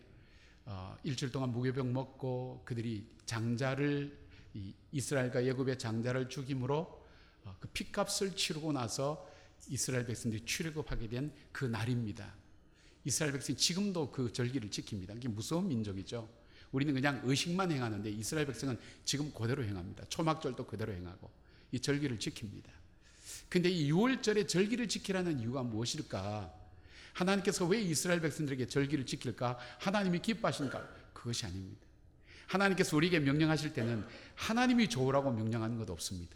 어, 0.66 0.98
일주일 1.04 1.32
동안 1.32 1.52
무교병 1.52 1.94
먹고 1.94 2.64
그들이 2.66 3.08
장자를 3.26 4.18
이 4.56 4.74
이스라엘과 4.92 5.46
예굽의 5.46 5.78
장자를 5.78 6.30
죽임으로 6.30 7.04
어, 7.44 7.56
그 7.60 7.68
핏값을 7.70 8.36
치르고 8.36 8.72
나서 8.74 9.30
이스라엘 9.70 10.06
백성들이 10.06 10.46
출애굽하게 10.46 11.10
된 11.10 11.32
그 11.56 11.64
날입니다. 11.64 12.36
이스라엘 13.06 13.32
백성이 13.32 13.58
지금도 13.58 14.12
그 14.12 14.34
절기를 14.34 14.70
지킵니다. 14.70 15.16
이게 15.16 15.30
무서운 15.30 15.70
민족이죠. 15.70 16.28
우리는 16.74 16.94
그냥 16.94 17.22
의식만 17.24 17.72
행하는데 17.72 18.10
이스라엘 18.10 18.46
백성은 18.48 18.78
지금 19.06 19.32
그대로 19.32 19.64
행합니다. 19.64 20.04
초막절도 20.10 20.66
그대로 20.66 20.92
행하고 20.92 21.32
이 21.72 21.80
절기를 21.80 22.20
지킵니다. 22.20 22.66
근데 23.48 23.70
이 23.70 23.90
6월절의 23.90 24.50
절기를 24.50 24.90
지키라는 24.90 25.40
이유가 25.40 25.64
무엇일까? 25.64 26.54
하나님께서 27.16 27.66
왜 27.66 27.82
이스라엘 27.82 28.20
백성들에게 28.22 28.68
절기를 28.68 29.06
지킬까? 29.06 29.58
하나님이 29.80 30.20
기뻐하시니까 30.20 30.88
그것이 31.14 31.46
아닙니다. 31.46 31.82
하나님께서 32.48 32.96
우리에게 32.96 33.20
명령하실 33.20 33.74
때는 33.74 34.06
하나님이 34.36 34.90
좋으라고 34.90 35.32
명령하는 35.32 35.78
것 35.78 35.90
없습니다. 35.90 36.36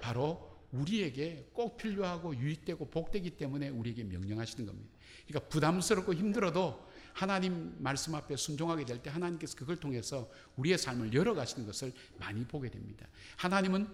바로 0.00 0.56
우리에게 0.72 1.50
꼭 1.52 1.76
필요하고 1.76 2.36
유익되고 2.36 2.90
복되기 2.90 3.36
때문에 3.36 3.68
우리에게 3.68 4.04
명령하시는 4.04 4.66
겁니다. 4.66 4.90
그러니까 5.26 5.48
부담스럽고 5.50 6.14
힘들어도 6.14 6.86
하나님 7.12 7.76
말씀 7.78 8.14
앞에 8.14 8.36
순종하게 8.36 8.84
될 8.84 9.02
때 9.02 9.10
하나님께서 9.10 9.56
그걸 9.56 9.76
통해서 9.76 10.30
우리의 10.56 10.78
삶을 10.78 11.12
열어가시는 11.12 11.66
것을 11.66 11.92
많이 12.18 12.44
보게 12.44 12.70
됩니다. 12.70 13.06
하나님은 13.36 13.88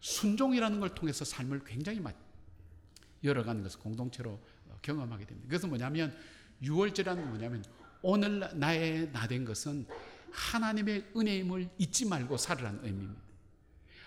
순종이라는 0.00 0.80
걸 0.80 0.94
통해서 0.94 1.24
삶을 1.24 1.64
굉장히 1.64 2.00
열어가는 3.24 3.62
것을 3.62 3.80
공동체로 3.80 4.40
경험하게 4.82 5.24
됩니다. 5.26 5.48
그것은 5.48 5.68
뭐냐면 5.68 6.14
6월절이라는 6.62 7.16
건 7.16 7.28
뭐냐면 7.30 7.64
오늘 8.02 8.48
나의 8.54 9.10
나 9.12 9.26
된 9.26 9.44
것은 9.44 9.86
하나님의 10.32 11.12
은혜임을 11.16 11.68
잊지 11.78 12.06
말고 12.06 12.36
살으라는 12.36 12.84
의미입니다. 12.84 13.20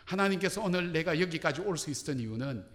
하나님께서 0.06 0.62
오늘 0.62 0.92
내가 0.92 1.20
여기까지 1.20 1.62
올 1.62 1.78
수 1.78 1.90
있었던 1.90 2.20
이유는 2.20 2.66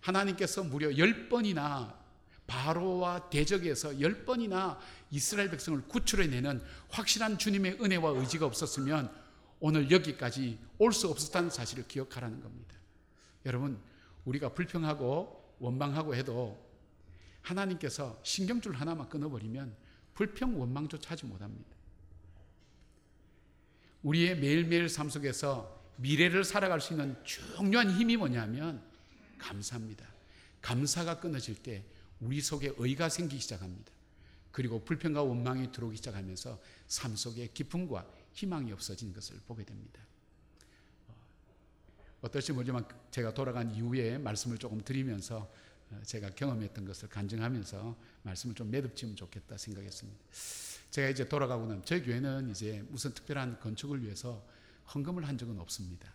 하나님께서 0.00 0.64
무려 0.64 0.96
열 0.98 1.28
번이나 1.28 1.98
바로와 2.46 3.30
대적에서 3.30 4.00
열 4.00 4.24
번이나 4.24 4.78
이스라엘 5.10 5.50
백성을 5.50 5.80
구출해내는 5.88 6.62
확실한 6.90 7.38
주님의 7.38 7.78
은혜와 7.80 8.10
의지가 8.10 8.44
없었으면 8.46 9.10
오늘 9.60 9.90
여기까지 9.90 10.58
올 10.78 10.92
수 10.92 11.08
없었다는 11.08 11.48
사실을 11.50 11.88
기억하라는 11.88 12.40
겁니다. 12.42 12.74
여러분, 13.46 13.80
우리가 14.24 14.50
불평하고 14.50 15.54
원망하고 15.58 16.14
해도 16.14 16.63
하나님께서 17.44 18.18
신경줄 18.22 18.74
하나만 18.74 19.08
끊어버리면 19.08 19.76
불평, 20.14 20.58
원망조차 20.58 21.10
하지 21.10 21.26
못합니다. 21.26 21.70
우리의 24.02 24.38
매일매일 24.38 24.88
삶 24.88 25.08
속에서 25.08 25.82
미래를 25.96 26.44
살아갈 26.44 26.80
수 26.80 26.92
있는 26.92 27.16
중요한 27.24 27.90
힘이 27.90 28.16
뭐냐면 28.16 28.82
감사입니다. 29.38 30.06
감사가 30.60 31.20
끊어질 31.20 31.54
때 31.54 31.84
우리 32.20 32.40
속에 32.40 32.72
의가 32.78 33.08
생기기 33.08 33.40
시작합니다. 33.40 33.92
그리고 34.50 34.84
불평과 34.84 35.22
원망이 35.22 35.72
들어오기 35.72 35.96
시작하면서 35.96 36.60
삶 36.86 37.16
속에 37.16 37.48
기쁨과 37.52 38.06
희망이 38.32 38.72
없어진 38.72 39.12
것을 39.12 39.40
보게 39.46 39.64
됩니다. 39.64 40.00
어떨지 42.20 42.52
모르지만 42.52 42.86
제가 43.10 43.34
돌아간 43.34 43.74
이후에 43.74 44.16
말씀을 44.18 44.56
조금 44.56 44.80
드리면서 44.80 45.50
제가 46.02 46.30
경험했던 46.30 46.84
것을 46.84 47.08
간증하면서 47.08 47.96
말씀을 48.22 48.54
좀 48.54 48.70
매듭지면 48.70 49.16
좋겠다 49.16 49.56
생각했습니다. 49.56 50.20
제가 50.90 51.08
이제 51.08 51.28
돌아가고는 51.28 51.84
저희 51.84 52.02
교회는 52.02 52.50
이제 52.50 52.84
무슨 52.88 53.12
특별한 53.12 53.60
건축을 53.60 54.02
위해서 54.02 54.46
헌금을 54.94 55.26
한 55.26 55.36
적은 55.38 55.58
없습니다. 55.58 56.12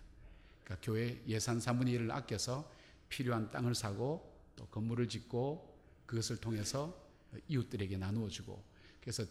그러니까 0.64 0.86
교회 0.86 1.22
예산 1.28 1.60
3분의 1.60 2.00
1을 2.00 2.12
아껴서 2.12 2.72
필요한 3.10 3.50
땅을 3.50 3.76
사고 3.76 4.32
또 4.56 4.66
건물을 4.68 5.10
짓고 5.10 5.78
그것을 6.06 6.38
통해서 6.38 6.96
이웃들에게 7.48 7.98
나누어 7.98 8.30
주고 8.30 8.64
그래서 9.02 9.24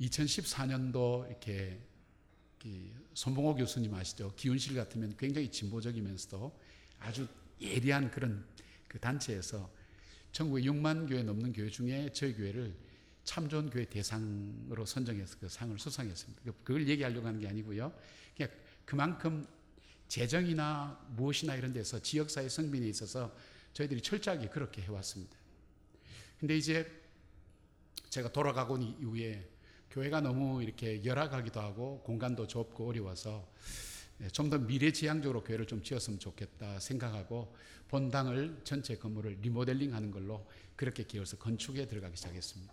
2014년도 0.00 1.28
이렇게 1.28 1.80
손봉호 3.14 3.54
교수님 3.56 3.94
아시죠? 3.94 4.32
기운실 4.36 4.74
같으면 4.74 5.16
굉장히 5.16 5.50
진보적이면서도 5.50 6.58
아주 7.00 7.26
예리한 7.60 8.10
그런 8.10 8.44
그 8.88 8.98
단체에서 8.98 9.70
전국에 10.32 10.62
6만 10.62 11.08
교회 11.08 11.22
넘는 11.22 11.52
교회 11.52 11.68
중에 11.68 12.10
저희 12.12 12.34
교회를 12.34 12.74
참 13.24 13.48
좋은 13.48 13.68
교회 13.70 13.84
대상으로 13.84 14.86
선정해서 14.86 15.36
그 15.38 15.48
상을 15.48 15.78
수상했습니다. 15.78 16.52
그걸 16.64 16.88
얘기하려고 16.88 17.26
하는 17.26 17.40
게 17.40 17.48
아니고요. 17.48 17.92
그냥 18.36 18.50
그만큼 18.84 19.46
재정이나 20.08 21.06
무엇이나 21.10 21.54
이런 21.54 21.72
데서 21.72 22.00
지역사회 22.00 22.48
성빈에 22.48 22.86
있어서 22.88 23.34
저희들이 23.74 24.00
철저하게 24.00 24.48
그렇게 24.48 24.80
해왔습니다. 24.82 25.36
근데 26.40 26.56
이제 26.56 26.90
제가 28.08 28.32
돌아가고 28.32 28.78
이후에 28.78 29.46
교회가 29.90 30.20
너무 30.20 30.62
이렇게 30.62 31.04
열악하기도 31.04 31.60
하고 31.60 32.02
공간도 32.02 32.46
좁고 32.46 32.88
어려워서 32.88 33.52
좀 34.32 34.50
더 34.50 34.58
미래지향적으로 34.58 35.44
교회를 35.44 35.66
좀 35.66 35.82
지었으면 35.82 36.18
좋겠다 36.18 36.80
생각하고 36.80 37.54
본당을 37.88 38.62
전체 38.64 38.96
건물을 38.96 39.38
리모델링 39.40 39.94
하는 39.94 40.10
걸로 40.10 40.46
그렇게 40.76 41.04
기어서 41.04 41.36
건축에 41.36 41.86
들어가기 41.86 42.16
시작했습니다. 42.16 42.72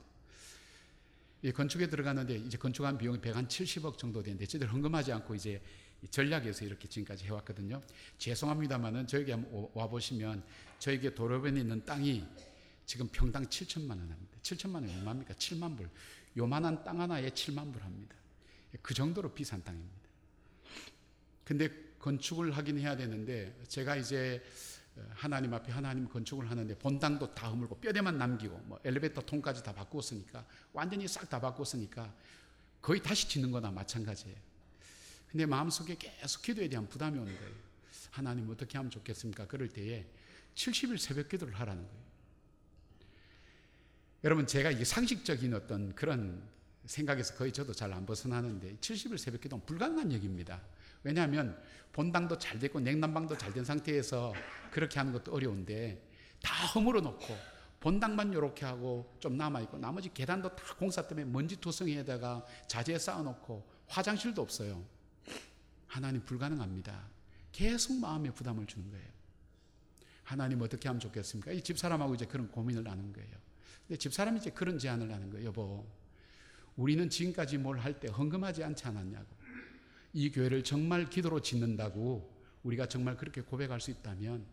이 1.43 1.51
건축에 1.51 1.88
들어가는데 1.88 2.38
이제 2.38 2.58
건축한 2.58 2.97
비용이 2.97 3.19
170억 3.19 3.97
정도 3.97 4.23
되는데 4.23 4.45
저희들 4.45 4.71
헌금하지 4.71 5.12
않고 5.12 5.36
이제 5.36 5.62
전략에서 6.10 6.65
이렇게 6.65 6.88
지금까지 6.88 7.25
해왔거든요. 7.25 7.81
죄송합니다만은 8.17 9.08
저에게 9.08 9.34
한번 9.34 9.69
와 9.73 9.88
보시면 9.88 10.43
저에게 10.79 11.13
도로변에 11.13 11.62
있는 11.62 11.86
땅이 11.86 12.25
지금 12.86 13.08
평당 13.10 13.45
7천만 13.45 13.91
원 13.91 13.99
합니다. 13.99 14.38
7천만 14.41 14.75
원이 14.75 14.95
얼마입니까? 14.95 15.34
7만 15.36 15.77
불. 15.77 15.89
요만한 16.38 16.84
땅 16.84 16.99
하나에 17.01 17.29
7만 17.29 17.71
불 17.71 17.84
합니다. 17.84 18.15
그 18.81 18.93
정도로 18.93 19.34
비싼 19.34 19.63
땅입니다. 19.63 20.04
근데 21.45 21.69
건축을 21.99 22.51
하긴 22.58 22.79
해야 22.79 22.97
되는데 22.97 23.55
제가 23.67 23.95
이제 23.95 24.43
하나님 25.12 25.53
앞에 25.53 25.71
하나님 25.71 26.08
건축을 26.10 26.49
하는데 26.49 26.77
본당도 26.77 27.34
다 27.34 27.49
허물고 27.49 27.79
뼈대만 27.79 28.17
남기고 28.17 28.58
뭐 28.65 28.79
엘리베이터 28.84 29.21
통까지 29.21 29.63
다 29.63 29.73
바꾸었으니까 29.73 30.45
완전히 30.73 31.08
싹 31.08 31.29
다 31.29 31.39
바꾸었으니까 31.39 32.13
거의 32.81 33.01
다시 33.01 33.27
짓는 33.29 33.51
거나 33.51 33.71
마찬가지예요. 33.71 34.38
근데 35.31 35.45
마음속에 35.45 35.95
계속 35.95 36.41
기도에 36.41 36.69
대한 36.69 36.88
부담이 36.88 37.17
오는 37.17 37.34
거예요. 37.36 37.53
하나님 38.12 38.49
어떻게 38.49 38.77
하면 38.77 38.89
좋겠습니까? 38.89 39.47
그럴 39.47 39.67
때에 39.67 40.05
70일 40.55 40.97
새벽 40.97 41.27
기도를 41.27 41.53
하라는 41.55 41.84
거예요. 41.84 42.05
여러분 44.23 44.47
제가 44.47 44.71
이게 44.71 44.86
상식적인 44.86 45.53
어떤 45.53 45.93
그런 45.93 46.41
생각에서 46.86 47.36
거의 47.36 47.51
저도 47.51 47.73
잘 47.73 47.91
안 47.91 48.05
벗어나는데 48.05 48.77
70일 48.77 49.17
새벽 49.17 49.41
기도는 49.41 49.65
불가능한 49.65 50.12
얘기입니다. 50.13 50.62
왜냐하면 51.05 51.57
본당도 51.93 52.39
잘 52.39 52.59
됐고 52.59 52.79
냉난방도 52.81 53.37
잘 53.37 53.53
된 53.53 53.63
상태에서 53.63 54.33
그렇게 54.71 54.99
하는 54.99 55.13
것도 55.13 55.31
어려운데 55.33 56.01
다 56.41 56.65
허물어 56.67 56.99
놓고 56.99 57.37
본당만 57.79 58.33
이렇게 58.33 58.65
하고 58.65 59.15
좀 59.19 59.37
남아 59.37 59.61
있고 59.61 59.77
나머지 59.77 60.11
계단도 60.11 60.55
다 60.55 60.75
공사 60.77 61.07
때문에 61.07 61.25
먼지 61.25 61.55
투성이에다가 61.57 62.43
자재 62.67 62.97
쌓아 62.97 63.21
놓고 63.21 63.63
화장실도 63.87 64.41
없어요. 64.41 64.83
하나님 65.87 66.25
불가능합니다. 66.25 67.07
계속 67.51 67.93
마음에 67.99 68.31
부담을 68.31 68.65
주는 68.65 68.89
거예요. 68.89 69.05
하나님 70.23 70.59
어떻게 70.63 70.89
하면 70.89 70.99
좋겠습니까? 70.99 71.51
이 71.51 71.61
집사람하고 71.61 72.15
이제 72.15 72.25
그런 72.25 72.49
고민을 72.49 72.83
나눈 72.83 73.13
거예요. 73.13 73.29
근데 73.87 73.97
집사람이 73.99 74.39
이제 74.39 74.49
그런 74.49 74.79
제안을 74.79 75.13
하는 75.13 75.29
거예요. 75.29 75.45
여보, 75.45 75.85
우리는 76.75 77.07
지금까지 77.07 77.59
뭘 77.59 77.77
할 77.77 77.99
때 77.99 78.07
헌금하지 78.07 78.63
않지 78.63 78.87
않았냐고. 78.87 79.27
이 80.15 80.32
교회를 80.32 80.63
정말 80.63 81.10
기도로 81.10 81.41
짓는다고 81.41 82.34
우리가 82.63 82.88
정말 82.88 83.17
그렇게 83.17 83.41
고백할 83.41 83.82
수 83.82 83.91
있다면 83.91 84.45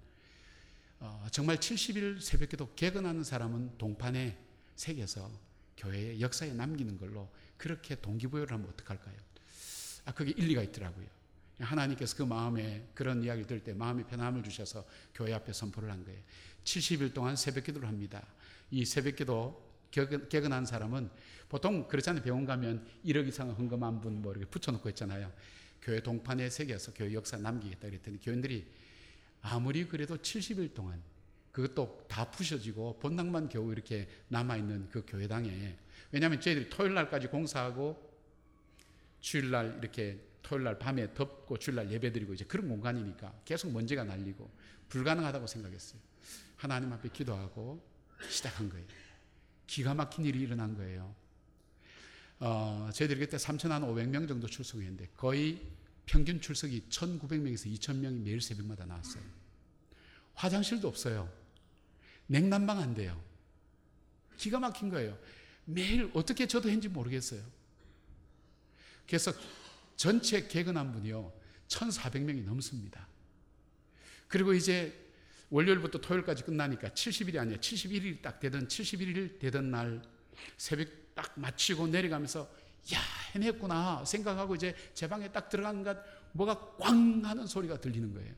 어, 0.99 1.27
정말 1.31 1.57
70일 1.59 2.21
새벽기도 2.21 2.75
개근하는 2.75 3.23
사람은 3.23 3.79
동판에 3.79 4.37
새겨서 4.75 5.31
교회의 5.77 6.21
역사에 6.21 6.53
남기는 6.53 6.99
걸로 6.99 7.31
그렇게 7.57 7.95
동기부여를 7.95 8.53
하면 8.53 8.71
어떡할까요? 8.71 9.15
아, 10.05 10.13
그게 10.13 10.33
일리가 10.33 10.63
있더라고요. 10.65 11.07
하나님께서 11.61 12.17
그 12.17 12.25
마음에 12.25 12.89
그런 12.93 13.23
이야기를 13.23 13.47
들을 13.47 13.63
때 13.63 13.73
마음의 13.73 14.09
편함을 14.09 14.43
주셔서 14.43 14.85
교회 15.15 15.33
앞에 15.33 15.53
선포를 15.53 15.93
한 15.93 16.05
거예요. 16.05 16.19
70일 16.65 17.15
동안 17.15 17.37
새벽 17.37 17.63
기도를 17.63 17.87
합니다. 17.87 18.27
이 18.73 18.85
새벽 18.85 19.15
기도 19.15 19.72
개근 19.93 20.53
한 20.53 20.67
사람은 20.67 21.11
보통 21.49 21.87
그렇잖아요. 21.87 22.23
병원 22.23 22.47
가면 22.47 22.85
1억 23.05 23.29
이상 23.29 23.51
헌금한 23.51 24.01
분 24.01 24.23
뭐 24.23 24.33
이렇게 24.33 24.47
붙여놓고 24.47 24.89
있잖아요. 24.91 25.33
교회 25.81 26.01
동판에 26.01 26.49
새겨서 26.49 26.95
교회 26.95 27.13
역사 27.13 27.37
남기겠다 27.37 27.89
그랬더니 27.89 28.19
교인들이 28.21 28.67
아무리 29.43 29.87
그래도 29.87 30.17
70일 30.17 30.75
동안 30.75 31.03
그것도 31.51 32.07
다 32.09 32.31
부셔지고 32.31 32.99
본당만 32.99 33.49
겨우 33.49 33.71
이렇게 33.73 34.09
남아있는 34.29 34.89
그 34.89 35.05
교회당에 35.07 35.77
왜냐하면 36.11 36.41
저희들이 36.41 36.71
토요일 36.71 36.95
날까지 36.95 37.27
공사하고 37.29 38.11
주일 39.21 39.51
날 39.51 39.77
이렇게 39.79 40.19
토요일 40.43 40.65
날 40.65 40.79
밤에 40.79 41.13
덮고 41.13 41.59
주일 41.59 41.77
날 41.77 41.91
예배드리고 41.91 42.33
이제 42.35 42.45
그런 42.45 42.69
공간이니까 42.69 43.33
계속 43.45 43.71
먼지가 43.73 44.05
날리고 44.05 44.51
불가능하다고 44.89 45.47
생각했어요. 45.47 46.01
하나님 46.57 46.93
앞에 46.93 47.09
기도하고 47.13 47.83
시작한 48.29 48.69
거예요. 48.71 48.87
기가 49.73 49.95
막힌 49.95 50.27
일이 50.27 50.41
일어난 50.41 50.77
거예요. 50.77 51.15
어, 52.41 52.91
저희들이 52.93 53.21
그때 53.21 53.39
3,500명 53.39 54.29
정도 54.29 54.47
출석했는데 54.47 55.09
거의 55.17 55.63
평균 56.05 56.43
출석이 56.43 56.89
1,900명에서 56.91 57.73
2,000명이 57.73 58.23
매일 58.23 58.43
새벽마다 58.43 58.85
나왔어요. 58.85 59.23
화장실도 60.35 60.89
없어요. 60.89 61.33
냉난방 62.27 62.81
안 62.81 62.95
돼요. 62.95 63.19
기가 64.37 64.59
막힌 64.59 64.91
거예요. 64.91 65.19
매일 65.65 66.11
어떻게 66.13 66.47
저도 66.47 66.69
했는지 66.69 66.91
모르겠어요. 66.91 67.43
그래서 69.07 69.33
전체 69.97 70.49
개근한 70.49 70.93
분이요. 70.93 71.33
1,400명이 71.69 72.45
넘습니다. 72.45 73.09
그리고 74.29 74.53
이제 74.53 75.02
월요일부터 75.53 76.01
토요일까지 76.01 76.45
끝나니까 76.45 76.89
70일이 76.89 77.39
아니라 77.39 77.61
71일이 77.61 78.23
딱 78.23 78.41
되던 78.41 78.67
71일 78.67 79.39
되던 79.39 79.71
날 79.71 80.03
새벽 80.57 80.89
딱 81.15 81.33
마치고 81.39 81.87
내려가면서 81.89 82.49
야 82.95 82.99
해냈구나 83.35 84.05
생각하고 84.05 84.55
이제 84.55 84.75
제 84.95 85.07
방에 85.07 85.31
딱 85.31 85.49
들어간 85.49 85.83
것 85.83 85.97
뭐가 86.33 86.77
꽝 86.77 87.23
하는 87.25 87.47
소리가 87.47 87.81
들리는 87.81 88.13
거예요. 88.15 88.35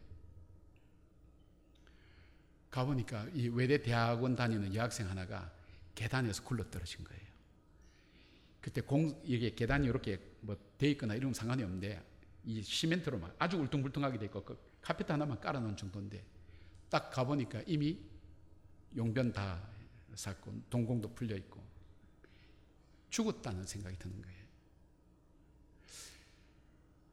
가보니까 2.70 3.28
이 3.32 3.48
외대 3.48 3.80
대학원 3.80 4.34
다니는 4.34 4.74
여학생 4.74 5.08
하나가 5.08 5.50
계단에서 5.94 6.42
굴러 6.42 6.68
떨어진 6.68 7.04
거예요. 7.04 7.22
그때 8.60 8.80
공 8.80 9.22
이게 9.24 9.54
계단이 9.54 9.86
이렇게 9.86 10.20
뭐 10.40 10.56
돼 10.78 10.90
있거나 10.90 11.14
이러면 11.14 11.34
상관이 11.34 11.62
없는데 11.62 12.02
이 12.44 12.62
시멘트로만 12.62 13.32
아주 13.38 13.56
울퉁불퉁하게 13.56 14.18
돼 14.18 14.26
있고 14.26 14.44
그 14.44 14.58
카페트 14.82 15.10
하나만 15.10 15.40
깔아놓은 15.40 15.76
정도인데 15.76 16.22
딱 16.88 17.10
가보니까 17.10 17.62
이미 17.66 17.98
용변 18.96 19.32
다 19.32 19.60
샀고 20.14 20.62
동공도 20.70 21.14
풀려 21.14 21.36
있고 21.36 21.62
죽었다는 23.10 23.64
생각이 23.64 23.98
드는 23.98 24.22
거예요. 24.22 24.44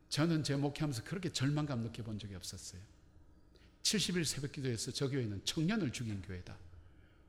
저는 0.10 0.44
제 0.44 0.56
목회하면서 0.56 1.04
그렇게 1.04 1.32
절망감 1.32 1.82
느껴본 1.82 2.20
적이 2.20 2.36
없었어요. 2.36 2.82
70일 3.84 4.26
새벽 4.26 4.52
기도에서 4.52 4.92
저 4.92 5.10
교회는 5.10 5.46
청년을 5.46 5.92
죽인 5.92 6.22
교회다. 6.22 6.58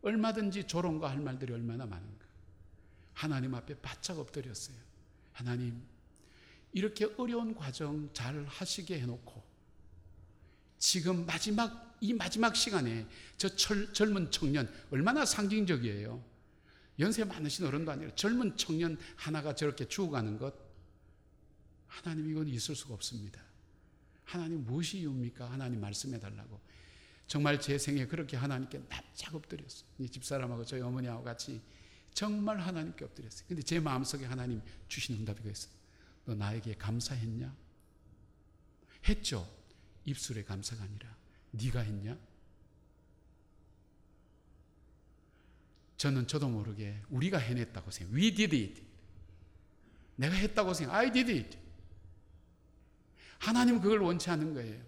얼마든지 0.03 0.67
조롱과 0.67 1.11
할 1.11 1.21
말들이 1.21 1.53
얼마나 1.53 1.87
많은가. 1.87 2.27
하나님 3.15 3.55
앞에 3.55 3.75
바짝 3.77 4.19
엎드렸어요. 4.19 4.77
하나님, 5.33 5.81
이렇게 6.73 7.07
어려운 7.17 7.55
과정 7.55 8.13
잘 8.13 8.45
하시게 8.47 9.01
해놓고, 9.01 9.43
지금 10.79 11.25
마지막, 11.25 11.92
이 12.03 12.13
마지막 12.13 12.57
시간에 12.57 13.07
저 13.37 13.49
철, 13.49 13.93
젊은 13.95 14.29
청년, 14.33 14.69
얼마나 14.91 15.25
상징적이에요. 15.25 16.21
연세 16.99 17.23
많으신 17.23 17.65
어른도 17.65 17.93
아니라 17.93 18.13
젊은 18.17 18.57
청년 18.57 18.99
하나가 19.15 19.55
저렇게 19.55 19.87
죽어가는 19.87 20.37
것, 20.37 20.53
하나님 21.87 22.29
이건 22.29 22.49
있을 22.49 22.75
수가 22.75 22.95
없습니다. 22.95 23.41
하나님 24.25 24.65
무엇이 24.65 24.99
이유입니까? 24.99 25.49
하나님 25.53 25.81
말씀해 25.81 26.19
달라고. 26.19 26.61
정말 27.29 27.61
제 27.61 27.79
생에 27.79 28.09
그렇게 28.09 28.37
하나님께 28.37 28.83
납작 28.89 29.37
엎드렸어요. 29.37 29.89
이 30.01 30.09
집사람하고 30.09 30.65
저희 30.65 30.81
어머니하고 30.81 31.23
같이 31.23 31.63
정말 32.13 32.59
하나님께 32.59 33.05
엎드렸어요. 33.05 33.45
근데 33.47 33.63
제 33.63 33.79
마음속에 33.79 34.25
하나님 34.25 34.61
주신 34.89 35.15
응답이 35.19 35.49
있어요. 35.49 35.73
너 36.25 36.35
나에게 36.35 36.75
감사했냐? 36.75 37.55
했죠. 39.09 39.49
입술의 40.05 40.45
감사가 40.45 40.83
아니라 40.83 41.22
네가 41.53 41.81
했냐? 41.81 42.19
저는 45.97 46.27
저도 46.27 46.49
모르게 46.49 47.01
우리가 47.11 47.39
해냈다고 47.39 47.91
생각. 47.91 48.15
We 48.15 48.35
did 48.35 48.57
it. 48.57 48.83
내가 50.17 50.35
했다고 50.35 50.75
생각. 50.75 50.97
I 50.97 51.13
did 51.13 51.33
it. 51.33 51.59
하나님 53.39 53.81
그걸 53.81 54.01
원치 54.01 54.31
않는 54.31 54.55
거예요. 54.55 54.83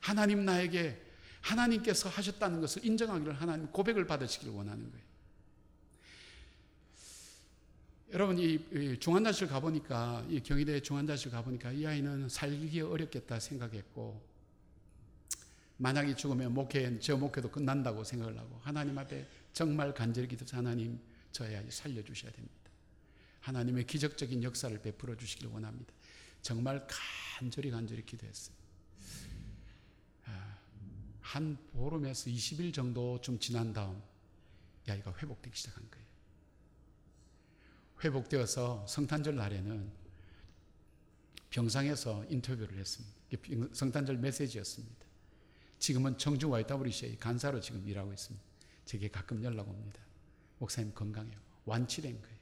하나님 0.00 0.44
나에게 0.44 1.02
하나님께서 1.40 2.08
하셨다는 2.08 2.60
것을 2.60 2.84
인정하기를 2.84 3.34
하나님 3.34 3.66
고백을 3.68 4.06
받으시기를 4.06 4.52
원하는 4.52 4.90
거예요. 4.90 5.06
여러분 8.12 8.38
이 8.38 8.98
중환자실 9.00 9.48
가보니까 9.48 10.24
이 10.28 10.40
경희대 10.40 10.80
중환자실 10.80 11.30
가보니까 11.30 11.72
이 11.72 11.84
아이는 11.86 12.28
살기 12.28 12.80
어렵겠다 12.80 13.40
생각했고 13.40 14.35
만약에 15.78 16.16
죽으면 16.16 16.54
목회 16.54 16.98
저 17.00 17.16
목회도 17.16 17.50
끝난다고 17.50 18.02
생각을 18.02 18.38
하고 18.38 18.58
하나님 18.62 18.96
앞에 18.98 19.26
정말 19.52 19.92
간절히 19.92 20.28
기도해서 20.28 20.56
하나님 20.56 21.00
저의 21.32 21.70
살려주셔야 21.70 22.32
됩니다. 22.32 22.54
하나님의 23.40 23.86
기적적인 23.86 24.42
역사를 24.42 24.76
베풀어 24.80 25.16
주시길 25.16 25.48
원합니다. 25.48 25.92
정말 26.42 26.86
간절히 27.38 27.70
간절히 27.70 28.04
기도했어요. 28.04 28.56
아, 30.24 30.58
한 31.20 31.56
보름에서 31.72 32.30
20일 32.30 32.72
정도 32.72 33.20
좀 33.20 33.38
지난 33.38 33.72
다음 33.72 34.02
이 34.88 34.90
아이가 34.90 35.14
회복되기 35.16 35.56
시작한 35.56 35.88
거예요. 35.90 36.06
회복되어서 38.02 38.86
성탄절 38.86 39.36
날에는 39.36 39.90
병상에서 41.50 42.26
인터뷰를 42.28 42.78
했습니다. 42.78 43.16
성탄절 43.72 44.18
메시지였습니다. 44.18 45.05
지금은 45.78 46.18
청주 46.18 46.48
YWCA 46.48 47.18
간사로 47.18 47.60
지금 47.60 47.86
일하고 47.86 48.12
있습니다. 48.12 48.44
제게 48.84 49.08
가끔 49.08 49.42
연락 49.44 49.68
옵니다. 49.68 50.00
목사님 50.58 50.94
건강해요. 50.94 51.38
완치된 51.64 52.20
거예요. 52.20 52.36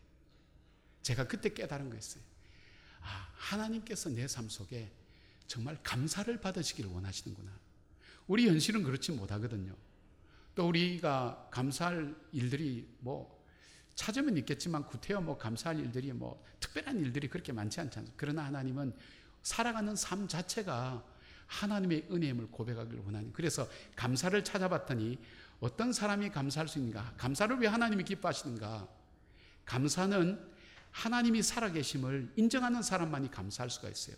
제가 1.02 1.26
그때 1.26 1.52
깨달은 1.52 1.90
거였어요. 1.90 2.22
아, 3.00 3.28
하나님께서 3.34 4.10
내 4.10 4.26
삶 4.26 4.48
속에 4.48 4.90
정말 5.46 5.78
감사를 5.82 6.40
받으시기를 6.40 6.90
원하시는구나. 6.90 7.52
우리 8.26 8.48
현실은 8.48 8.82
그렇지 8.82 9.12
못하거든요. 9.12 9.76
또 10.54 10.68
우리가 10.68 11.48
감사할 11.50 12.14
일들이 12.32 12.88
뭐 13.00 13.44
찾으면 13.94 14.36
있겠지만 14.38 14.86
구태여 14.86 15.20
뭐 15.20 15.36
감사할 15.36 15.78
일들이 15.80 16.12
뭐 16.12 16.42
특별한 16.60 16.98
일들이 17.00 17.28
그렇게 17.28 17.52
많지 17.52 17.80
않잖아요. 17.80 18.12
그러나 18.16 18.44
하나님은 18.46 18.94
살아가는 19.42 19.94
삶 19.94 20.26
자체가 20.26 21.04
하나님의 21.46 22.08
은혜임을 22.10 22.48
고백하기를 22.50 23.04
원하니 23.04 23.32
그래서 23.32 23.68
감사를 23.96 24.42
찾아봤더니 24.44 25.18
어떤 25.60 25.92
사람이 25.92 26.30
감사할 26.30 26.68
수 26.68 26.78
있는가? 26.78 27.14
감사를 27.16 27.56
왜 27.58 27.66
하나님이 27.66 28.04
기뻐하시는가? 28.04 28.88
감사는 29.64 30.54
하나님이 30.90 31.42
살아계심을 31.42 32.32
인정하는 32.36 32.82
사람만이 32.82 33.30
감사할 33.30 33.70
수가 33.70 33.88
있어요. 33.88 34.16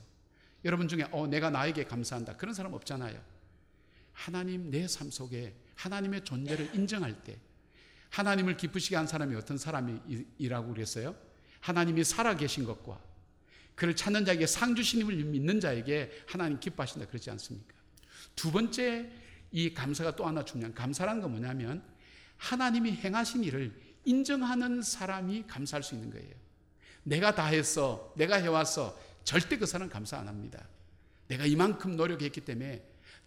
여러분 0.64 0.88
중에 0.88 1.06
어 1.12 1.26
내가 1.26 1.50
나에게 1.50 1.84
감사한다 1.84 2.36
그런 2.36 2.54
사람 2.54 2.72
없잖아요. 2.74 3.20
하나님 4.12 4.70
내 4.70 4.86
삶 4.86 5.10
속에 5.10 5.54
하나님의 5.76 6.24
존재를 6.24 6.74
인정할 6.74 7.22
때 7.22 7.38
하나님을 8.10 8.56
기쁘시게 8.56 8.96
한 8.96 9.06
사람이 9.06 9.34
어떤 9.36 9.58
사람이라고 9.58 10.72
그랬어요? 10.72 11.14
하나님이 11.60 12.04
살아계신 12.04 12.64
것과 12.64 13.00
그를 13.76 13.94
찾는 13.94 14.24
자에게 14.24 14.46
상 14.46 14.74
주시님을 14.74 15.14
믿는 15.16 15.60
자에게 15.60 16.10
하나님 16.26 16.58
기뻐하신다 16.58 17.06
그러지 17.06 17.30
않습니까? 17.30 17.74
두 18.34 18.50
번째 18.50 19.08
이 19.52 19.72
감사가 19.72 20.16
또 20.16 20.26
하나 20.26 20.44
중요한 20.44 20.74
감사라는 20.74 21.22
건 21.22 21.30
뭐냐면 21.30 21.84
하나님이 22.38 22.92
행하신 22.92 23.44
일을 23.44 23.72
인정하는 24.04 24.82
사람이 24.82 25.46
감사할 25.46 25.82
수 25.82 25.94
있는 25.94 26.10
거예요. 26.10 26.34
내가 27.02 27.34
다 27.34 27.46
했어. 27.46 28.12
내가 28.16 28.36
해왔어. 28.36 28.98
절대 29.24 29.58
그 29.58 29.66
사람 29.66 29.88
감사 29.88 30.18
안 30.18 30.26
합니다. 30.26 30.66
내가 31.28 31.44
이만큼 31.44 31.96
노력했기 31.96 32.40
때문에 32.40 32.82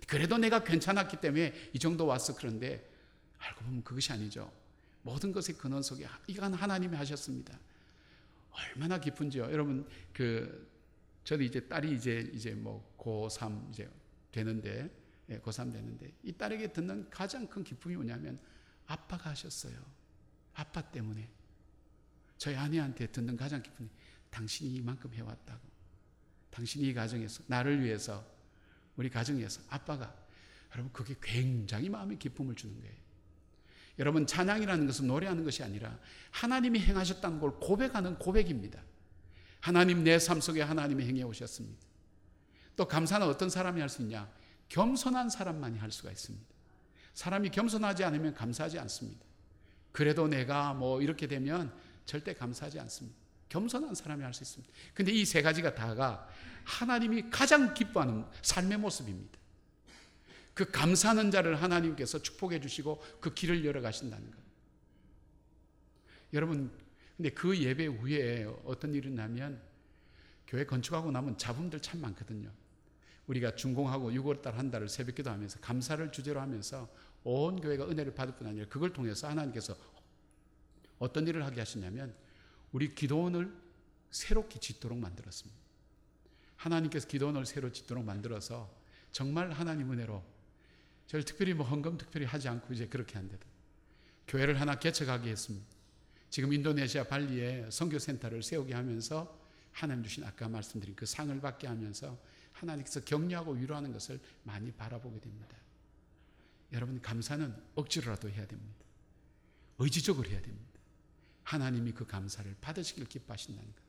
그래도 0.08 0.38
내가 0.38 0.64
괜찮았기 0.64 1.18
때문에 1.18 1.54
이 1.74 1.80
정도 1.80 2.06
왔어. 2.06 2.36
그런데 2.36 2.89
알고 3.38 3.64
보면 3.66 3.84
그것이 3.84 4.12
아니죠. 4.12 4.52
모든 5.02 5.32
것의 5.32 5.58
근원 5.58 5.84
속에 5.84 6.08
이건 6.28 6.54
하나님이 6.54 6.95
하셨습니다. 6.97 7.58
얼마나 8.52 9.00
기쁜지요. 9.00 9.43
여러분 9.52 9.88
그 10.14 10.70
저도 11.24 11.43
이제 11.43 11.60
딸이 11.68 11.93
이제 11.93 12.30
이제 12.34 12.54
뭐 12.54 12.95
고3 12.97 13.70
이제 13.72 13.89
되는데 14.32 14.89
예, 15.30 15.39
고3 15.39 15.72
되는데 15.72 16.12
이 16.24 16.34
딸에게 16.34 16.74
듣는 16.74 17.10
가장 17.10 17.47
큰 17.47 17.64
기쁨이 17.64 17.95
뭐냐면 17.95 18.39
아빠가 18.88 19.30
하셨어요. 19.32 19.80
아빠 20.54 20.82
때문에 20.82 21.30
저희 22.38 22.56
아내한테 22.56 23.08
듣는 23.08 23.38
가장 23.38 23.62
기쁨이 23.62 23.89
당신이 24.32 24.74
이만큼 24.76 25.14
해왔다고. 25.14 25.68
당신이 26.50 26.88
이 26.88 26.93
가정에서 26.93 27.43
나를 27.47 27.84
위해서 27.84 28.26
우리 28.95 29.10
가정에서 29.10 29.62
아빠가 29.70 30.16
여러분 30.74 30.91
그게 30.91 31.16
굉장히 31.22 31.89
마음에 31.89 32.16
기쁨을 32.16 32.56
주는 32.56 32.80
거예요. 32.80 32.95
여러분 34.00 34.26
찬양이라는 34.26 34.88
것은 34.88 35.08
노래하는 35.08 35.43
것이 35.43 35.62
아니라 35.62 35.97
하나님이 36.32 36.80
행하셨다는 36.80 37.39
걸 37.39 37.52
고백하는 37.60 38.18
고백입니다. 38.18 38.82
하나님 39.60 40.04
내 40.04 40.18
삶 40.18 40.39
속에 40.41 40.62
하나님이 40.62 41.06
행해 41.06 41.24
오셨습니다. 41.24 41.78
또 42.78 42.88
감사는 42.88 43.28
어떤 43.28 43.50
사람이 43.50 43.80
할 43.82 43.89
수 43.89 44.02
있냐? 44.02 44.30
겸손한 44.70 45.30
사람만이 45.30 45.78
할 45.80 45.91
수가 45.91 46.12
있습니다. 46.12 46.45
사람이 47.14 47.50
겸손하지 47.50 48.04
않으면 48.06 48.34
감사하지 48.34 48.80
않습니다. 48.80 49.26
그래도 49.91 50.28
내가 50.28 50.74
뭐 50.74 51.02
이렇게 51.02 51.28
되면 51.28 51.74
절대 52.06 52.34
감사하지 52.34 52.80
않습니다. 52.80 53.18
겸손한 53.50 53.95
사람이 53.95 54.24
할 54.24 54.34
수 54.34 54.43
있습니다. 54.43 54.74
근데 54.93 55.12
이 55.12 55.26
세 55.26 55.41
가지가 55.41 55.76
다가 55.76 56.30
하나님이 56.64 57.30
가장 57.30 57.74
기뻐하는 57.74 58.26
삶의 58.43 58.78
모습입니다. 58.78 59.39
그 60.60 60.70
감사하는 60.72 61.32
자를 61.32 61.62
하나님께서 61.62 62.22
축복해 62.22 62.60
주시고 62.60 63.01
그 63.22 63.34
길을 63.34 63.64
열어 63.64 63.80
가신다는 63.80 64.30
것. 64.30 64.38
여러분, 66.34 66.70
근데 67.16 67.30
그 67.30 67.57
예배 67.57 67.86
후에 67.86 68.43
어떤 68.66 68.93
일이 68.93 69.10
나면 69.10 69.62
교회 70.47 70.66
건축하고 70.66 71.12
나면 71.12 71.38
잡음들 71.38 71.80
참 71.80 72.01
많거든요. 72.01 72.51
우리가 73.28 73.55
준공하고 73.55 74.12
6월달 74.12 74.51
한 74.51 74.70
달을 74.70 74.89
새벽기도 74.89 75.30
하면서 75.30 75.57
감사를 75.62 76.12
주제로 76.12 76.41
하면서 76.41 76.89
온 77.24 77.62
교회가 77.62 77.88
은혜를 77.88 78.14
받을 78.14 78.36
뿐 78.36 78.47
아니라 78.47 78.68
그걸 78.68 78.91
통해서 78.91 79.30
하나님께서 79.30 79.78
어떤 80.97 81.26
일을 81.26 81.45
하게 81.45 81.62
하시냐면 81.62 82.14
우리 82.74 82.93
기도원을 82.93 83.49
새롭게 84.12 84.60
짓도록 84.60 84.97
만들었습니다. 84.97 85.57
하나님께서 86.57 87.07
기도원을 87.07 87.45
새로 87.45 87.72
짓도록 87.72 88.03
만들어서 88.03 88.70
정말 89.14 89.51
하나님 89.51 89.89
은혜로 89.93 90.39
저를 91.10 91.26
특별히 91.26 91.55
뭐 91.55 91.66
헌금 91.66 91.97
특별히 91.97 92.28
하지 92.28 92.47
않고 92.47 92.72
이제 92.72 92.86
그렇게 92.86 93.16
한대도 93.16 93.43
교회를 94.28 94.62
하나 94.62 94.78
개척하게 94.78 95.32
했습니다. 95.32 95.66
지금 96.30 96.53
인도네시아 96.53 97.05
발리에 97.05 97.72
선교센터를 97.72 98.43
세우게 98.43 98.76
하면서 98.76 99.39
하나님 99.72 100.03
주신 100.03 100.24
아까 100.24 100.47
말씀드린 100.47 100.95
그 100.95 101.07
상을 101.07 101.41
받게 101.41 101.66
하면서 101.66 102.16
하나님께서 102.53 102.99
격려하고 103.01 103.53
위로하는 103.53 103.91
것을 103.91 104.20
많이 104.43 104.72
바라보게 104.72 105.20
됩니다. 105.20 105.57
여러분 106.74 107.01
감사는 107.01 107.55
억지로라도 107.74 108.30
해야 108.30 108.45
됩니다. 108.45 108.86
의지적으로 109.80 110.30
해야 110.30 110.39
됩니다. 110.39 110.80
하나님이 111.41 111.91
그 111.93 112.05
감사를 112.05 112.55
받으시길 112.62 113.05
기뻐하신다는 113.05 113.68
것. 113.68 113.82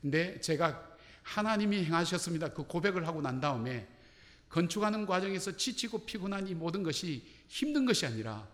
근데 0.00 0.40
제가 0.40 0.96
하나님이 1.24 1.84
행하셨습니다. 1.84 2.52
그 2.52 2.62
고백을 2.62 3.08
하고 3.08 3.20
난 3.20 3.40
다음에 3.40 3.88
건축하는 4.50 5.06
과정에서 5.06 5.56
지치고 5.56 6.04
피곤한 6.04 6.48
이 6.48 6.54
모든 6.54 6.82
것이 6.82 7.24
힘든 7.48 7.86
것이 7.86 8.04
아니라 8.04 8.46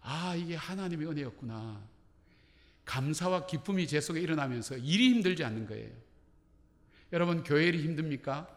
아 0.00 0.34
이게 0.36 0.54
하나님의 0.54 1.08
은혜였구나. 1.08 1.82
감사와 2.84 3.46
기쁨이 3.46 3.86
제 3.86 4.00
속에 4.00 4.20
일어나면서 4.20 4.76
일이 4.76 5.10
힘들지 5.10 5.44
않는 5.44 5.66
거예요. 5.66 5.90
여러분 7.12 7.42
교회 7.42 7.66
일이 7.66 7.82
힘듭니까? 7.82 8.48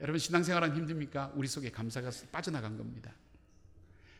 여러분 0.00 0.18
신앙생활은 0.18 0.76
힘듭니까? 0.76 1.32
우리 1.34 1.48
속에 1.48 1.70
감사가 1.70 2.10
빠져나간 2.30 2.76
겁니다. 2.76 3.12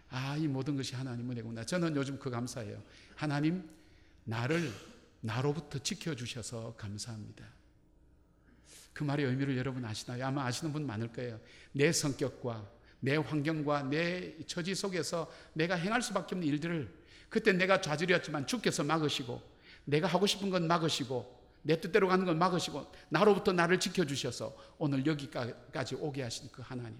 아, 0.08 0.36
이 0.36 0.46
모든 0.46 0.76
것이 0.76 0.94
하나님 0.94 1.30
은혜구나. 1.30 1.64
저는 1.64 1.96
요즘 1.96 2.18
그 2.18 2.30
감사해요. 2.30 2.82
하나님, 3.16 3.68
나를 4.24 4.70
나로부터 5.20 5.78
지켜주셔서 5.78 6.74
감사합니다. 6.76 7.44
그 8.92 9.04
말의 9.04 9.26
의미를 9.26 9.56
여러분 9.56 9.84
아시나요? 9.84 10.26
아마 10.26 10.44
아시는 10.46 10.72
분 10.72 10.86
많을 10.86 11.12
거예요. 11.12 11.40
내 11.72 11.92
성격과 11.92 12.70
내 13.00 13.16
환경과 13.16 13.84
내 13.84 14.36
처지 14.46 14.74
속에서 14.74 15.32
내가 15.54 15.74
행할 15.74 16.02
수밖에 16.02 16.34
없는 16.34 16.46
일들을 16.48 17.02
그때 17.28 17.52
내가 17.52 17.80
좌절이었지만 17.80 18.46
주께서 18.46 18.84
막으시고 18.84 19.42
내가 19.84 20.06
하고 20.06 20.26
싶은 20.26 20.50
건 20.50 20.66
막으시고 20.66 21.42
내 21.62 21.80
뜻대로 21.80 22.08
가는 22.08 22.26
건 22.26 22.38
막으시고 22.38 22.92
나로부터 23.08 23.52
나를 23.52 23.80
지켜주셔서 23.80 24.56
오늘 24.78 25.06
여기까지 25.06 25.94
오게 25.94 26.22
하신 26.22 26.50
그 26.52 26.62
하나님. 26.62 26.98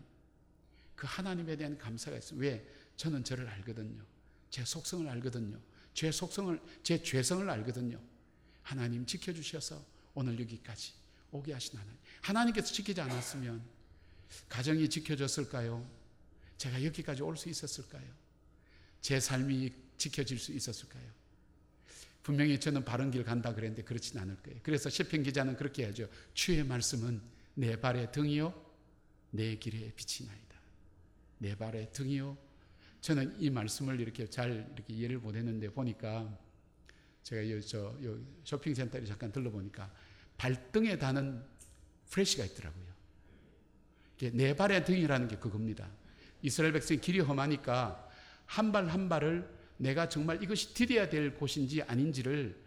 그 0.95 1.07
하나님에 1.09 1.57
대한 1.57 1.76
감사가 1.76 2.16
있어요. 2.16 2.38
왜? 2.38 2.66
저는 2.97 3.24
저를 3.24 3.49
알거든요. 3.49 4.03
제 4.51 4.64
속성을 4.64 5.09
알거든요. 5.09 5.59
제 5.95 6.11
속성을, 6.11 6.61
제 6.82 7.03
죄성을 7.03 7.49
알거든요. 7.49 7.99
하나님 8.62 9.05
지켜주셔서 9.05 9.84
오늘 10.14 10.38
여기까지 10.40 10.93
오게 11.33 11.53
하신 11.53 11.78
하나님. 11.78 11.99
하나님께서 12.20 12.72
지키지 12.72 13.01
않았으면 13.01 13.62
가정이 14.49 14.89
지켜졌을까요? 14.89 15.89
제가 16.59 16.85
여기까지 16.85 17.22
올 17.22 17.37
수 17.37 17.49
있었을까요? 17.49 18.05
제 19.01 19.18
삶이 19.18 19.72
지켜질 19.99 20.39
수 20.39 20.53
있었을까요? 20.53 21.11
분명히 22.22 22.61
저는 22.61 22.85
바른 22.85 23.11
길 23.11 23.24
간다 23.24 23.53
그랬는데 23.53 23.83
그렇진 23.83 24.18
않을 24.18 24.37
거예요. 24.43 24.61
그래서 24.62 24.89
시편 24.89 25.24
기자는 25.24 25.57
그렇게 25.57 25.85
하죠. 25.87 26.09
주의 26.35 26.62
말씀은 26.62 27.20
내 27.55 27.80
발의 27.80 28.12
등이요 28.12 28.55
내 29.30 29.57
길의 29.57 29.93
빛이나이다. 29.97 30.61
내 31.39 31.57
발의 31.57 31.93
등이요. 31.93 32.39
저는 33.01 33.41
이 33.41 33.51
말씀을 33.51 33.99
이렇게 33.99 34.28
잘 34.30 34.70
이렇게 34.74 34.95
이해를 34.95 35.18
못했는데 35.18 35.70
보니까 35.70 36.39
제가 37.24 37.51
요, 37.51 37.61
저, 37.61 37.97
요 38.05 38.18
쇼핑센터에 38.45 39.05
잠깐 39.05 39.33
들러보니까 39.33 39.93
발등에 40.43 40.99
다는 40.99 41.40
프레시가 42.11 42.45
있더라고요. 42.45 42.82
내 44.32 44.57
발의 44.57 44.84
등이라는 44.84 45.28
게 45.28 45.36
그겁니다. 45.36 45.88
이스라엘 46.43 46.72
백성 46.72 46.99
길이 46.99 47.20
험하니까 47.20 48.09
한발한 48.47 49.09
발을 49.09 49.49
내가 49.76 50.09
정말 50.09 50.43
이것이 50.43 50.74
디뎌야 50.74 51.09
될 51.09 51.36
곳인지 51.36 51.82
아닌지를 51.82 52.61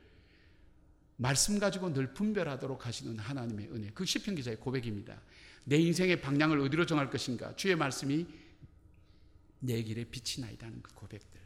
말씀 1.18 1.60
가지고 1.60 1.92
늘 1.92 2.14
분별하도록 2.14 2.86
하시는 2.86 3.20
하나님의 3.20 3.70
은혜. 3.72 3.90
그 3.94 4.06
시편 4.06 4.36
기자의 4.36 4.58
고백입니다. 4.58 5.22
내 5.66 5.76
인생의 5.78 6.22
방향을 6.22 6.60
어디로 6.62 6.86
정할 6.86 7.10
것인가? 7.10 7.56
주의 7.58 7.76
말씀이 7.76 8.26
내 9.60 9.84
길에 9.84 10.06
빛이 10.06 10.46
나이다는 10.46 10.82
그 10.82 10.94
고백들. 10.94 11.42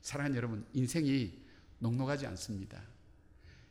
사랑하는 0.00 0.36
여러분, 0.36 0.66
인생이 0.72 1.38
녹록하지 1.80 2.26
않습니다. 2.28 2.93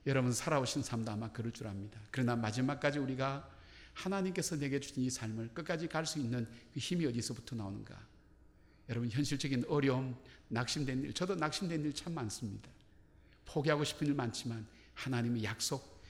여러분 0.05 0.33
살아오신 0.33 0.83
삶도 0.83 1.11
아마 1.11 1.31
그럴 1.31 1.51
줄 1.51 1.67
압니다. 1.67 1.99
그러나 2.11 2.35
마지막까지 2.35 2.99
우리가 2.99 3.49
하나님께서 3.93 4.57
내게 4.57 4.79
주신 4.79 5.03
이 5.03 5.09
삶을 5.09 5.49
끝까지 5.53 5.87
갈 5.87 6.05
수 6.05 6.19
있는 6.19 6.47
그 6.73 6.79
힘이 6.79 7.05
어디서부터 7.05 7.55
나오는가? 7.55 7.95
여러분 8.89 9.09
현실적인 9.09 9.65
어려움, 9.69 10.15
낙심된 10.49 11.03
일, 11.03 11.13
저도 11.13 11.35
낙심된 11.35 11.85
일 11.85 11.93
참 11.93 12.13
많습니다. 12.13 12.69
포기하고 13.45 13.83
싶은 13.83 14.07
일 14.07 14.13
많지만 14.13 14.65
하나님의 14.95 15.43
약속, 15.43 16.01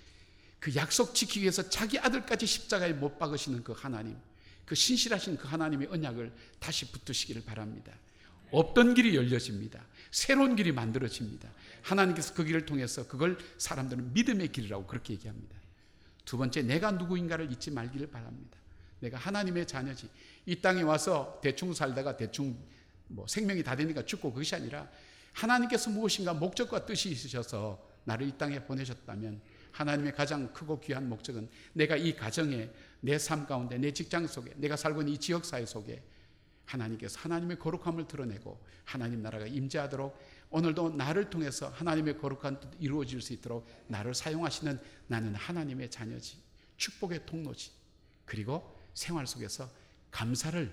그 0.60 0.74
약속 0.76 1.14
지키기 1.14 1.42
위해서 1.42 1.68
자기 1.70 2.00
아들까지 2.00 2.46
십자가에 2.46 2.94
못 2.94 3.20
박으시는 3.20 3.64
그 3.64 3.74
하나님, 3.74 4.18
그 4.66 4.76
신실하신 4.76 5.38
그 5.38 5.48
하나님의 5.48 5.90
언약을 5.90 6.34
다시 6.60 6.90
붙드시기를 6.92 7.44
바랍니다. 7.44 7.94
없던 8.54 8.94
길이 8.94 9.16
열려집니다. 9.16 9.84
새로운 10.12 10.56
길이 10.56 10.72
만들어집니다. 10.72 11.50
하나님께서 11.82 12.34
그 12.34 12.44
길을 12.44 12.66
통해서 12.66 13.08
그걸 13.08 13.38
사람들은 13.58 14.14
믿음의 14.14 14.52
길이라고 14.52 14.86
그렇게 14.86 15.14
얘기합니다. 15.14 15.56
두 16.24 16.38
번째, 16.38 16.62
내가 16.62 16.92
누구인가를 16.92 17.52
잊지 17.52 17.72
말기를 17.72 18.08
바랍니다. 18.08 18.58
내가 19.00 19.18
하나님의 19.18 19.68
자녀지. 19.68 20.08
이 20.46 20.56
땅에 20.62 20.84
와서 20.84 21.40
대충 21.42 21.74
살다가 21.74 22.16
대충 22.16 22.58
뭐 23.08 23.28
생명이 23.28 23.64
다 23.64 23.76
되니까 23.76 24.06
죽고 24.06 24.32
그것이 24.32 24.56
아니라 24.56 24.88
하나님께서 25.34 25.90
무엇인가 25.90 26.34
목적과 26.34 26.86
뜻이 26.86 27.10
있으셔서 27.10 27.84
나를 28.06 28.28
이 28.28 28.38
땅에 28.38 28.64
보내셨다면 28.64 29.42
하나님의 29.72 30.14
가장 30.14 30.54
크고 30.54 30.80
귀한 30.80 31.10
목적은 31.10 31.50
내가 31.74 31.96
이 31.98 32.16
가정에 32.16 32.70
내 33.02 33.18
삶 33.18 33.46
가운데 33.48 33.78
내 33.78 33.92
직장 33.92 34.28
속에 34.28 34.54
내가 34.58 34.78
살고 34.78 35.02
있는 35.02 35.14
이 35.14 35.18
지역 35.18 35.44
사회 35.44 35.66
속에 35.66 36.02
하나님께서 36.66 37.20
하나님의 37.20 37.60
거룩함을 37.60 38.08
드러내고 38.08 38.60
하나님 38.86 39.22
나라가 39.22 39.46
임재하도록 39.46 40.18
오늘도 40.50 40.92
나를 40.92 41.30
통해서 41.30 41.70
하나님의 41.70 42.18
거룩한 42.18 42.60
뜻 42.60 42.70
이루어질 42.80 43.22
수 43.22 43.34
있도록 43.34 43.68
나를 43.88 44.14
사용하시는 44.14 44.80
나는 45.08 45.36
하나님의 45.36 45.90
자녀지 45.90 46.38
축복의 46.78 47.26
통로지 47.26 47.72
그리고 48.26 48.78
생활 48.94 49.28
속에서 49.28 49.70
감사를 50.12 50.72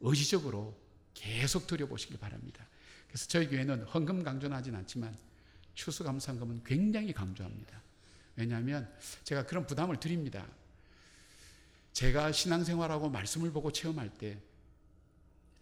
의지적으로 0.00 0.76
계속 1.12 1.66
드려보시길 1.66 2.18
바랍니다. 2.18 2.66
그래서 3.08 3.26
저희 3.28 3.48
교회는 3.48 3.84
헌금 3.84 4.22
강조는 4.22 4.56
하진 4.56 4.74
않지만 4.74 5.16
추수감사금은 5.74 6.62
굉장히 6.64 7.12
강조합니다. 7.12 7.82
왜냐하면 8.36 8.92
제가 9.22 9.46
그런 9.46 9.66
부담을 9.66 9.98
드립니다. 9.98 10.46
제가 11.92 12.32
신앙생활하고 12.32 13.08
말씀을 13.10 13.52
보고 13.52 13.70
체험할 13.70 14.10
때 14.10 14.40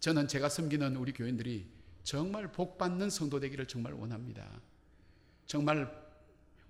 저는 0.03 0.27
제가 0.27 0.49
섬기는 0.49 0.97
우리 0.97 1.13
교인들이 1.13 1.65
정말 2.03 2.51
복받는 2.51 3.09
성도 3.09 3.39
되기를 3.39 3.67
정말 3.67 3.93
원합니다. 3.93 4.59
정말 5.45 5.89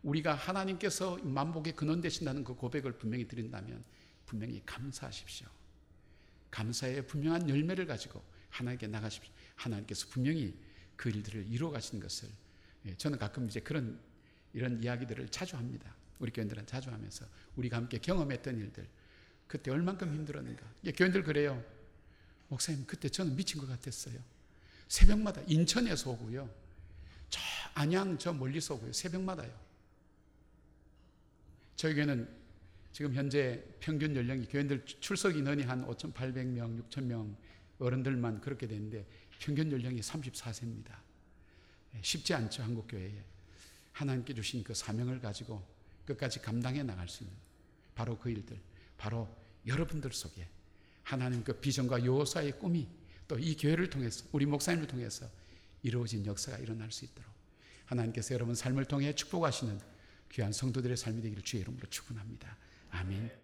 우리가 0.03 0.35
하나님께서 0.35 1.17
만복의 1.23 1.75
근원 1.75 1.99
되신다는 1.99 2.43
그 2.43 2.53
고백을 2.53 2.99
분명히 2.99 3.27
드린다면 3.27 3.83
분명히 4.27 4.61
감사하십시오. 4.67 5.47
감사의 6.51 7.07
분명한 7.07 7.49
열매를 7.49 7.87
가지고 7.87 8.23
하나님께 8.51 8.85
나가십시오. 8.85 9.33
하나님께서 9.55 10.05
분명히 10.11 10.55
그 10.95 11.09
일들을 11.09 11.47
이루어 11.47 11.71
가시는 11.71 12.03
것을 12.03 12.29
예, 12.85 12.95
저는 12.97 13.17
가끔 13.17 13.47
이제 13.47 13.59
그런 13.59 13.99
이런 14.53 14.83
이야기들을 14.83 15.29
자주 15.29 15.57
합니다. 15.57 15.95
우리 16.19 16.31
교인들은 16.31 16.67
자주 16.67 16.91
하면서 16.91 17.25
우리가 17.55 17.77
함께 17.77 17.97
경험했던 17.97 18.59
일들 18.59 18.87
그때 19.47 19.71
얼만큼 19.71 20.13
힘들었는가. 20.13 20.71
예, 20.83 20.91
교인들 20.91 21.23
그래요. 21.23 21.72
목사님 22.53 22.85
그때 22.85 23.09
저는 23.09 23.35
미친 23.35 23.59
것 23.59 23.67
같았어요. 23.67 24.19
새벽마다 24.87 25.41
인천에서 25.47 26.11
오고요. 26.11 26.49
저 27.29 27.39
안양 27.73 28.19
저 28.19 28.31
멀리서 28.31 28.75
오고요. 28.75 28.93
새벽마다요. 28.93 29.51
저희 31.75 31.95
교회는 31.95 32.29
지금 32.91 33.13
현재 33.15 33.63
평균 33.79 34.15
연령이 34.15 34.45
교인들 34.45 34.85
출석 34.85 35.35
인원이 35.35 35.63
한 35.63 35.85
5,800명, 35.87 36.89
6,000명 36.89 37.35
어른들만 37.79 38.39
그렇게 38.41 38.67
되는데 38.67 39.05
평균 39.39 39.71
연령이 39.71 39.99
34세입니다. 39.99 40.95
쉽지 42.01 42.33
않죠 42.35 42.61
한국 42.61 42.87
교회에 42.87 43.23
하나님께 43.93 44.33
주신 44.35 44.63
그 44.63 44.75
사명을 44.75 45.19
가지고 45.19 45.65
끝까지 46.05 46.39
감당해 46.39 46.83
나갈 46.83 47.09
수 47.09 47.23
있는 47.23 47.35
바로 47.95 48.17
그 48.17 48.29
일들, 48.29 48.59
바로 48.97 49.27
여러분들 49.65 50.11
속에 50.11 50.47
하나님 51.03 51.43
그 51.43 51.53
비전과 51.53 52.05
요사의 52.05 52.59
꿈이 52.59 52.87
또 53.27 53.37
이 53.39 53.55
교회를 53.55 53.89
통해서 53.89 54.25
우리 54.31 54.45
목사님을 54.45 54.87
통해서 54.87 55.27
이루어진 55.81 56.25
역사가 56.25 56.57
일어날 56.59 56.91
수 56.91 57.05
있도록 57.05 57.31
하나님께서 57.85 58.33
여러분 58.33 58.55
삶을 58.55 58.85
통해 58.85 59.13
축복하시는 59.13 59.79
귀한 60.31 60.51
성도들의 60.51 60.97
삶이 60.97 61.21
되기를 61.21 61.43
주의 61.43 61.61
이름으로 61.61 61.87
축원합니다. 61.89 62.57
아멘. 62.91 63.42